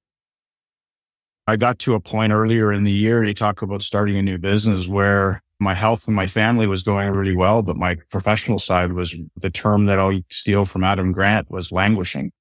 I 1.48 1.56
got 1.56 1.80
to 1.80 1.94
a 1.94 2.00
point 2.00 2.34
earlier 2.34 2.74
in 2.74 2.84
the 2.84 2.92
year 2.92 3.22
to 3.24 3.34
talk 3.34 3.62
about 3.62 3.84
starting 3.84 4.18
a 4.18 4.22
new 4.22 4.38
business 4.38 4.88
where 4.88 5.42
my 5.60 5.74
health 5.74 6.08
and 6.08 6.16
my 6.16 6.28
family 6.28 6.68
was 6.68 6.84
going 6.84 7.10
really 7.12 7.36
well, 7.36 7.62
but 7.62 7.78
my 7.78 7.96
professional 8.10 8.60
side 8.60 8.94
was 8.94 9.16
the 9.38 9.50
term 9.50 9.86
that 9.86 10.00
I'll 10.00 10.20
steal 10.30 10.66
from 10.66 10.84
Adam 10.84 11.12
Grant 11.12 11.50
was 11.50 11.72
languishing. 11.72 12.32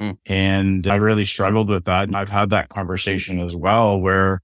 Mm. 0.00 0.18
And 0.26 0.86
I 0.86 0.96
really 0.96 1.24
struggled 1.24 1.68
with 1.68 1.84
that. 1.86 2.08
And 2.08 2.16
I've 2.16 2.30
had 2.30 2.50
that 2.50 2.68
conversation 2.68 3.40
as 3.40 3.56
well 3.56 4.00
where 4.00 4.40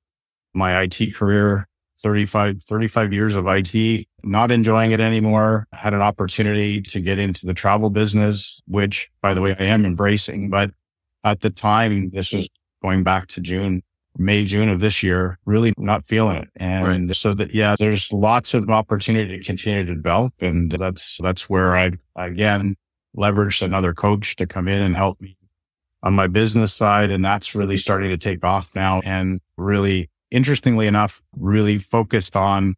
my 0.56 0.82
IT 0.82 1.14
career, 1.14 1.66
35, 2.02 2.62
35 2.62 3.12
years 3.12 3.34
of 3.34 3.46
IT, 3.46 4.06
not 4.24 4.50
enjoying 4.50 4.92
it 4.92 5.00
anymore. 5.00 5.66
I 5.72 5.76
had 5.76 5.94
an 5.94 6.02
opportunity 6.02 6.80
to 6.82 7.00
get 7.00 7.18
into 7.18 7.46
the 7.46 7.54
travel 7.54 7.90
business, 7.90 8.60
which 8.66 9.10
by 9.22 9.34
the 9.34 9.40
way, 9.40 9.54
I 9.58 9.64
am 9.64 9.84
embracing. 9.84 10.50
But 10.50 10.70
at 11.24 11.40
the 11.40 11.50
time, 11.50 12.10
this 12.10 12.32
was 12.32 12.48
going 12.82 13.02
back 13.02 13.26
to 13.28 13.40
June, 13.40 13.82
May, 14.18 14.44
June 14.44 14.68
of 14.68 14.80
this 14.80 15.02
year, 15.02 15.38
really 15.44 15.72
not 15.78 16.06
feeling 16.06 16.36
it. 16.36 16.48
And 16.56 17.08
right. 17.08 17.16
so 17.16 17.34
that, 17.34 17.54
yeah, 17.54 17.76
there's 17.78 18.12
lots 18.12 18.54
of 18.54 18.68
opportunity 18.70 19.38
to 19.38 19.44
continue 19.44 19.84
to 19.84 19.94
develop. 19.94 20.34
And 20.40 20.70
that's, 20.72 21.18
that's 21.22 21.48
where 21.48 21.76
I, 21.76 21.92
again, 22.16 22.76
leveraged 23.16 23.62
another 23.62 23.94
coach 23.94 24.36
to 24.36 24.46
come 24.46 24.68
in 24.68 24.82
and 24.82 24.94
help 24.94 25.20
me 25.20 25.36
on 26.02 26.14
my 26.14 26.26
business 26.26 26.74
side. 26.74 27.10
And 27.10 27.24
that's 27.24 27.54
really 27.54 27.76
starting 27.76 28.10
to 28.10 28.18
take 28.18 28.44
off 28.44 28.70
now 28.74 29.00
and 29.04 29.40
really 29.56 30.10
interestingly 30.30 30.86
enough, 30.86 31.22
really 31.36 31.78
focused 31.78 32.36
on 32.36 32.74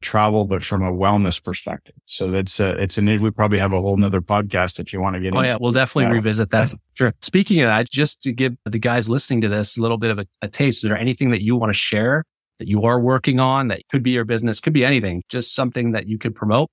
travel, 0.00 0.44
but 0.44 0.64
from 0.64 0.82
a 0.82 0.92
wellness 0.92 1.42
perspective. 1.42 1.94
So 2.06 2.30
that's 2.30 2.60
a, 2.60 2.80
it's 2.80 2.98
a. 2.98 3.02
We 3.02 3.30
probably 3.30 3.58
have 3.58 3.72
a 3.72 3.80
whole 3.80 3.96
nother 3.96 4.20
podcast 4.20 4.78
if 4.78 4.92
you 4.92 5.00
want 5.00 5.14
to 5.14 5.20
get 5.20 5.34
oh, 5.34 5.38
into. 5.38 5.48
yeah. 5.48 5.58
We'll 5.60 5.72
definitely 5.72 6.12
revisit 6.12 6.50
that. 6.50 6.72
Sure. 6.94 7.12
Speaking 7.20 7.60
of 7.62 7.68
that, 7.68 7.90
just 7.90 8.22
to 8.22 8.32
give 8.32 8.54
the 8.64 8.78
guys 8.78 9.08
listening 9.08 9.40
to 9.42 9.48
this 9.48 9.76
a 9.76 9.82
little 9.82 9.98
bit 9.98 10.10
of 10.10 10.18
a, 10.18 10.26
a 10.42 10.48
taste, 10.48 10.84
is 10.84 10.88
there 10.88 10.98
anything 10.98 11.30
that 11.30 11.42
you 11.42 11.56
want 11.56 11.70
to 11.70 11.78
share 11.78 12.24
that 12.58 12.68
you 12.68 12.82
are 12.82 13.00
working 13.00 13.40
on 13.40 13.68
that 13.68 13.82
could 13.90 14.02
be 14.02 14.10
your 14.10 14.24
business, 14.24 14.60
could 14.60 14.72
be 14.72 14.84
anything, 14.84 15.22
just 15.28 15.54
something 15.54 15.92
that 15.92 16.08
you 16.08 16.18
could 16.18 16.34
promote? 16.34 16.70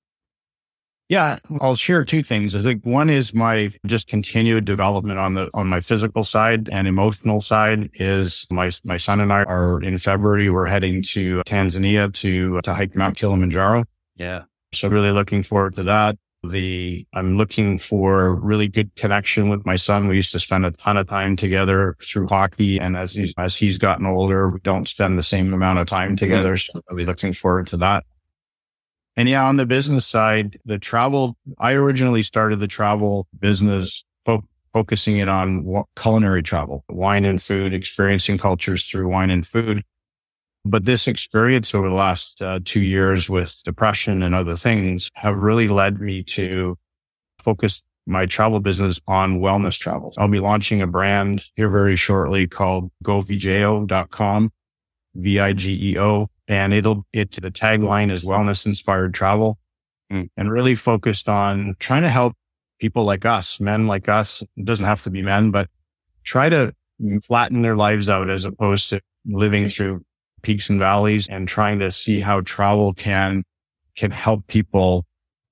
Yeah, 1.08 1.38
I'll 1.60 1.76
share 1.76 2.04
two 2.04 2.22
things. 2.22 2.54
I 2.54 2.62
think 2.62 2.84
one 2.84 3.08
is 3.10 3.32
my 3.32 3.70
just 3.86 4.08
continued 4.08 4.64
development 4.64 5.20
on 5.20 5.34
the 5.34 5.48
on 5.54 5.68
my 5.68 5.80
physical 5.80 6.24
side 6.24 6.68
and 6.70 6.88
emotional 6.88 7.40
side 7.40 7.90
is 7.94 8.46
my 8.50 8.70
my 8.82 8.96
son 8.96 9.20
and 9.20 9.32
I 9.32 9.44
are 9.44 9.80
in 9.82 9.98
February 9.98 10.50
we're 10.50 10.66
heading 10.66 11.02
to 11.02 11.42
Tanzania 11.46 12.12
to 12.14 12.60
to 12.62 12.74
hike 12.74 12.96
Mount 12.96 13.16
Kilimanjaro. 13.16 13.84
Yeah. 14.16 14.44
So 14.74 14.88
really 14.88 15.12
looking 15.12 15.44
forward 15.44 15.76
to 15.76 15.84
that. 15.84 16.18
The 16.42 17.06
I'm 17.14 17.36
looking 17.36 17.78
for 17.78 18.34
really 18.40 18.66
good 18.66 18.94
connection 18.96 19.48
with 19.48 19.64
my 19.64 19.76
son. 19.76 20.08
We 20.08 20.16
used 20.16 20.32
to 20.32 20.40
spend 20.40 20.66
a 20.66 20.72
ton 20.72 20.96
of 20.96 21.08
time 21.08 21.36
together 21.36 21.96
through 22.02 22.26
hockey 22.26 22.80
and 22.80 22.96
as 22.96 23.14
he's 23.14 23.32
as 23.38 23.54
he's 23.54 23.78
gotten 23.78 24.06
older, 24.06 24.48
we 24.48 24.58
don't 24.60 24.88
spend 24.88 25.18
the 25.18 25.22
same 25.22 25.54
amount 25.54 25.78
of 25.78 25.86
time 25.86 26.10
mm-hmm. 26.10 26.16
together. 26.16 26.56
So 26.56 26.80
really 26.90 27.06
looking 27.06 27.32
forward 27.32 27.68
to 27.68 27.76
that. 27.76 28.04
And 29.16 29.28
yeah, 29.28 29.46
on 29.46 29.56
the 29.56 29.66
business 29.66 30.06
side, 30.06 30.58
the 30.66 30.78
travel, 30.78 31.36
I 31.58 31.72
originally 31.72 32.22
started 32.22 32.60
the 32.60 32.66
travel 32.66 33.26
business 33.38 34.04
fo- 34.26 34.44
focusing 34.74 35.16
it 35.16 35.28
on 35.28 35.84
culinary 35.96 36.42
travel, 36.42 36.84
wine 36.90 37.24
and 37.24 37.40
food, 37.40 37.72
experiencing 37.72 38.36
cultures 38.36 38.84
through 38.84 39.08
wine 39.08 39.30
and 39.30 39.46
food. 39.46 39.82
But 40.66 40.84
this 40.84 41.06
experience 41.06 41.74
over 41.74 41.88
the 41.88 41.94
last 41.94 42.42
uh, 42.42 42.60
two 42.64 42.80
years 42.80 43.30
with 43.30 43.62
depression 43.64 44.22
and 44.22 44.34
other 44.34 44.56
things 44.56 45.10
have 45.14 45.36
really 45.36 45.68
led 45.68 46.00
me 46.00 46.22
to 46.24 46.76
focus 47.38 47.82
my 48.06 48.26
travel 48.26 48.60
business 48.60 49.00
on 49.06 49.40
wellness 49.40 49.78
travel. 49.78 50.12
I'll 50.18 50.28
be 50.28 50.40
launching 50.40 50.82
a 50.82 50.86
brand 50.86 51.44
here 51.54 51.70
very 51.70 51.96
shortly 51.96 52.46
called 52.46 52.90
govigeo.com, 53.04 54.52
V-I-G-E-O 55.14 56.28
and 56.48 56.72
it'll, 56.72 57.06
it, 57.12 57.32
the 57.32 57.50
tagline 57.50 58.10
is 58.10 58.24
wellness 58.24 58.66
inspired 58.66 59.14
travel 59.14 59.58
mm. 60.12 60.28
and 60.36 60.50
really 60.50 60.74
focused 60.74 61.28
on 61.28 61.74
trying 61.78 62.02
to 62.02 62.08
help 62.08 62.34
people 62.78 63.04
like 63.04 63.24
us, 63.24 63.60
men 63.60 63.86
like 63.86 64.08
us. 64.08 64.42
It 64.56 64.64
doesn't 64.64 64.84
have 64.84 65.02
to 65.04 65.10
be 65.10 65.22
men, 65.22 65.50
but 65.50 65.68
try 66.24 66.48
to 66.48 66.74
flatten 67.22 67.62
their 67.62 67.76
lives 67.76 68.08
out 68.08 68.30
as 68.30 68.44
opposed 68.44 68.90
to 68.90 69.00
living 69.26 69.68
through 69.68 70.02
peaks 70.42 70.70
and 70.70 70.78
valleys 70.78 71.28
and 71.28 71.48
trying 71.48 71.78
to 71.80 71.90
see 71.90 72.20
how 72.20 72.40
travel 72.42 72.94
can, 72.94 73.42
can 73.96 74.10
help 74.10 74.46
people 74.46 75.04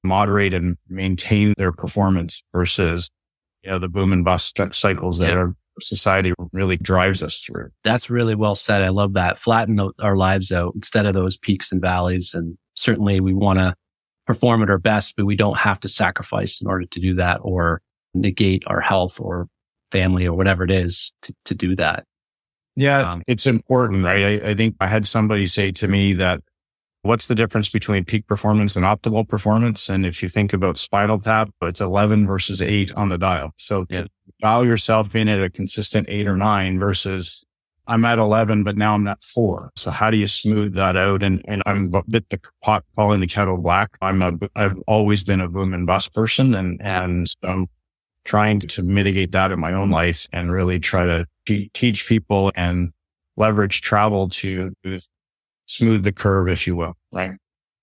moderate 0.03 0.55
and 0.55 0.77
maintain 0.89 1.55
their 1.57 1.73
performance 1.73 2.43
versus, 2.53 3.11
you 3.63 3.71
know, 3.71 3.79
the 3.79 3.89
boom 3.89 4.13
and 4.13 4.25
bust 4.25 4.59
cycles 4.73 5.19
that 5.19 5.33
yeah. 5.33 5.39
our 5.39 5.55
society 5.81 6.33
really 6.53 6.77
drives 6.77 7.23
us 7.23 7.41
through. 7.41 7.69
That's 7.83 8.11
really 8.11 8.35
well 8.35 8.55
said. 8.55 8.83
I 8.83 8.89
love 8.89 9.15
that. 9.15 9.39
Flatten 9.39 9.81
our 9.99 10.17
lives 10.17 10.53
out 10.53 10.73
instead 10.75 11.07
of 11.07 11.15
those 11.15 11.37
peaks 11.37 11.73
and 11.73 11.81
valleys. 11.81 12.35
And 12.35 12.57
certainly 12.75 13.21
we 13.21 13.35
want 13.35 13.59
to 13.59 13.75
perform 14.27 14.63
at 14.63 14.71
our 14.71 14.79
best, 14.79 15.15
but 15.17 15.27
we 15.27 15.37
don't 15.37 15.59
have 15.59 15.81
to 15.81 15.89
sacrifice 15.89 16.61
in 16.61 16.69
order 16.69 16.87
to 16.87 17.01
do 17.01 17.15
that 17.15 17.41
or 17.43 17.83
negate 18.15 18.63
our 18.67 18.81
health 18.81 19.21
or 19.21 19.49
family 19.93 20.27
or 20.27 20.37
whatever 20.37 20.65
it 20.65 20.71
is 20.71 21.13
to, 21.23 21.35
to 21.45 21.55
do 21.55 21.77
that. 21.77 22.05
Yeah, 22.77 23.13
um, 23.13 23.23
it's 23.27 23.47
important, 23.47 24.05
right? 24.05 24.43
I, 24.43 24.51
I 24.51 24.55
think 24.55 24.77
I 24.81 24.87
had 24.89 25.07
somebody 25.07 25.47
say 25.47 25.71
to 25.73 25.87
me 25.87 26.15
that 26.15 26.43
what's 27.05 27.27
the 27.27 27.35
difference 27.35 27.69
between 27.69 28.05
peak 28.05 28.27
performance 28.27 28.75
and 28.75 28.85
optimal 28.85 29.29
performance? 29.29 29.91
And 29.91 30.07
if 30.07 30.23
you 30.23 30.29
think 30.29 30.53
about 30.53 30.79
spinal 30.79 31.21
tap, 31.21 31.51
it's 31.63 31.81
11 31.81 32.27
versus 32.27 32.63
eight 32.63 32.93
on 32.95 33.11
the 33.11 33.19
dial. 33.19 33.53
So 33.59 33.87
yeah. 33.91 34.05
dial 34.41 34.65
yourself 34.65 35.15
in 35.15 35.29
at 35.29 35.43
a 35.43 35.51
consistent 35.51 36.07
eight 36.09 36.27
or 36.27 36.37
nine 36.37 36.79
versus 36.79 37.45
I'm 37.87 38.07
at 38.07 38.19
11, 38.19 38.65
but 38.65 38.79
now 38.79 38.95
I'm 38.95 39.07
at 39.07 39.23
four. 39.23 39.71
So 39.77 39.91
how 39.91 40.11
do 40.11 40.17
you 40.17 40.27
smooth 40.27 40.75
that 40.75 40.97
out? 40.97 41.23
And, 41.23 41.45
and 41.47 41.63
I'm 41.67 41.95
a 41.95 42.03
bit 42.09 42.31
the 42.31 42.41
pot 42.63 42.85
calling 42.97 43.21
the 43.21 43.27
kettle 43.27 43.59
black. 43.59 43.91
I'm 44.01 44.23
a, 44.23 44.33
I've 44.57 44.79
always 44.87 45.23
been 45.23 45.43
a 45.43 45.49
boom 45.49 45.75
and 45.75 45.87
bust 45.87 46.15
person 46.15 46.55
and, 46.55 46.81
and 46.83 47.27
I'm 47.43 47.67
trying 48.25 48.61
to 48.61 48.83
mitigate 48.83 49.33
that 49.33 49.53
in 49.53 49.61
my 49.61 49.75
own 49.75 49.91
life 49.91 50.27
and 50.33 50.51
really 50.51 50.81
try 50.81 51.05
to 51.05 51.27
teach 51.75 52.09
people 52.09 52.51
and 52.57 52.93
leverage 53.37 53.83
travel 53.83 54.31
to 54.31 54.73
smooth 55.67 56.05
the 56.05 56.13
curve, 56.13 56.49
if 56.49 56.67
you 56.67 56.77
will. 56.77 56.95
Right. 57.13 57.33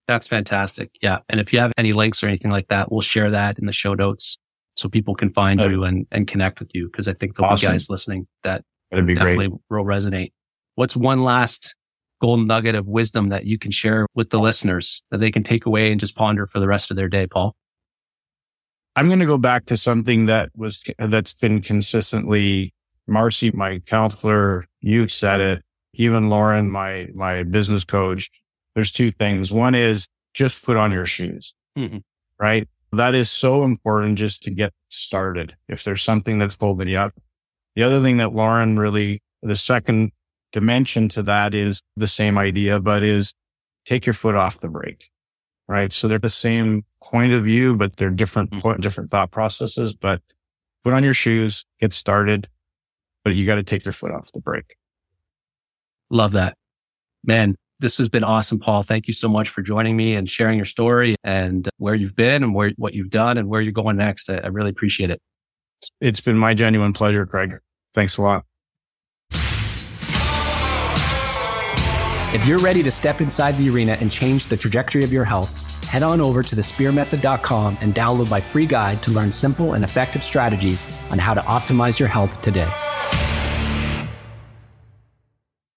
That's 0.08 0.28
fantastic. 0.28 0.92
Yeah. 1.02 1.20
And 1.30 1.40
if 1.40 1.54
you 1.54 1.60
have 1.60 1.72
any 1.78 1.94
links 1.94 2.24
or 2.24 2.28
anything 2.28 2.52
like 2.52 2.68
that, 2.68 2.92
we'll 2.92 3.02
share 3.02 3.32
that 3.32 3.58
in 3.60 3.66
the 3.66 3.72
show 3.72 3.94
notes 3.94 4.38
so 4.76 4.90
people 4.90 5.16
can 5.16 5.32
find 5.32 5.62
uh, 5.62 5.70
you 5.70 5.84
and, 5.84 6.06
and 6.12 6.28
connect 6.28 6.60
with 6.60 6.74
you. 6.74 6.90
Cause 6.90 7.08
I 7.08 7.14
think 7.14 7.36
there'll 7.36 7.54
awesome. 7.54 7.70
be 7.70 7.74
guys 7.74 7.90
listening 7.90 8.28
that 8.44 8.64
That'd 8.90 9.08
be 9.08 9.16
definitely 9.16 9.48
great. 9.48 9.62
will 9.70 9.86
resonate. 9.86 10.32
What's 10.76 10.96
one 10.96 11.24
last 11.24 11.76
golden 12.22 12.48
nugget 12.48 12.76
of 12.76 12.88
wisdom 12.88 13.30
that 13.30 13.46
you 13.46 13.58
can 13.58 13.72
share 13.72 14.06
with 14.14 14.30
the 14.30 14.40
listeners 14.40 15.02
that 15.12 15.20
they 15.20 15.32
can 15.32 15.44
take 15.44 15.66
away 15.66 15.92
and 15.92 16.00
just 16.00 16.16
ponder 16.16 16.46
for 16.46 16.60
the 16.60 16.68
rest 16.68 16.92
of 16.92 16.98
their 16.98 17.10
day, 17.10 17.28
Paul? 17.28 17.56
I'm 18.96 19.08
going 19.08 19.20
to 19.20 19.26
go 19.26 19.38
back 19.38 19.66
to 19.68 19.78
something 19.78 20.26
that 20.26 20.50
was, 20.56 20.84
that's 21.00 21.34
been 21.34 21.62
consistently 21.62 22.74
Marcy, 23.08 23.52
my 23.52 23.80
counselor, 23.80 24.66
you 24.80 25.08
said 25.08 25.42
it, 25.42 25.64
even 25.94 26.30
Lauren, 26.30 26.70
my, 26.70 27.08
my 27.14 27.44
business 27.44 27.84
coach. 27.84 28.30
There's 28.76 28.92
two 28.92 29.12
things. 29.12 29.52
One 29.52 29.76
is 29.76 30.08
just 30.34 30.64
put 30.64 30.78
on 30.78 30.92
your 30.92 31.06
shoes, 31.06 31.54
mm-hmm. 31.78 31.98
right? 32.40 32.68
That 32.94 33.16
is 33.16 33.30
so 33.30 33.64
important 33.64 34.18
just 34.18 34.44
to 34.44 34.52
get 34.52 34.74
started. 34.90 35.56
If 35.68 35.84
there's 35.84 36.02
something 36.02 36.40
that's 36.40 36.58
holding 36.60 36.88
you 36.88 36.98
up. 36.98 37.14
The 37.76 37.84
other 37.84 38.02
thing 38.02 38.18
that 38.18 38.34
Lauren 38.34 38.78
really, 38.78 39.22
the 39.42 39.56
second 39.56 40.12
dimension 40.52 41.08
to 41.10 41.24
that 41.24 41.54
is 41.54 41.82
the 41.96 42.08
same 42.08 42.38
idea, 42.38 42.80
but 42.80 43.04
is 43.04 43.34
take 43.86 44.06
your 44.06 44.14
foot 44.14 44.36
off 44.36 44.60
the 44.60 44.68
brake, 44.68 45.10
right? 45.68 45.92
So 45.94 46.08
they're 46.08 46.20
the 46.20 46.30
same 46.30 46.84
point 47.04 47.34
of 47.34 47.44
view, 47.44 47.76
but 47.76 47.96
they're 47.96 48.10
different, 48.10 48.52
mm-hmm. 48.52 48.82
different 48.82 49.10
thought 49.10 49.32
processes, 49.32 49.94
but 49.94 50.22
put 50.84 50.94
on 50.94 51.04
your 51.04 51.14
shoes, 51.14 51.66
get 51.80 51.94
started, 51.94 52.48
but 53.24 53.36
you 53.36 53.46
got 53.46 53.56
to 53.56 53.64
take 53.64 53.86
your 53.86 53.94
foot 53.94 54.12
off 54.12 54.32
the 54.34 54.42
brake. 54.42 54.76
Love 56.12 56.34
that. 56.34 56.56
Man, 57.24 57.56
this 57.80 57.98
has 57.98 58.10
been 58.10 58.24
awesome, 58.24 58.60
Paul. 58.60 58.84
Thank 58.84 59.08
you 59.08 59.14
so 59.14 59.30
much 59.30 59.50
for 59.50 59.62
joining 59.62 59.96
me 59.96 60.14
and 60.14 60.30
sharing 60.30 60.58
your 60.58 60.66
story 60.66 61.16
and 61.24 61.68
where 61.78 61.96
you've 61.96 62.16
been 62.16 62.44
and 62.44 62.54
where, 62.54 62.72
what 62.76 62.94
you've 62.94 63.10
done 63.10 63.38
and 63.38 63.48
where 63.48 63.62
you're 63.62 63.72
going 63.72 63.96
next. 63.96 64.30
I, 64.30 64.36
I 64.36 64.48
really 64.48 64.70
appreciate 64.70 65.10
it. 65.10 65.20
It's 66.00 66.20
been 66.20 66.38
my 66.38 66.54
genuine 66.54 66.94
pleasure, 66.94 67.26
Craig. 67.26 67.58
Thanks 67.94 68.18
a 68.18 68.22
lot. 68.22 68.44
If 72.34 72.46
you're 72.46 72.60
ready 72.60 72.84
to 72.84 72.92
step 72.92 73.20
inside 73.20 73.58
the 73.58 73.70
arena 73.70 73.98
and 74.00 74.12
change 74.12 74.48
the 74.48 74.58
trajectory 74.58 75.04
of 75.04 75.12
your 75.12 75.26
health, 75.26 75.86
head 75.86 76.04
on 76.04 76.22
over 76.22 76.44
to 76.44 76.56
thespearmethod.com 76.56 77.78
and 77.82 77.96
download 77.96 78.30
my 78.30 78.42
free 78.42 78.66
guide 78.66 79.02
to 79.04 79.12
learn 79.12 79.32
simple 79.32 79.74
and 79.74 79.84
effective 79.84 80.24
strategies 80.24 80.86
on 81.10 81.20
how 81.20 81.34
to 81.34 81.42
optimize 81.42 82.00
your 82.00 82.08
health 82.10 82.42
today. 82.42 82.70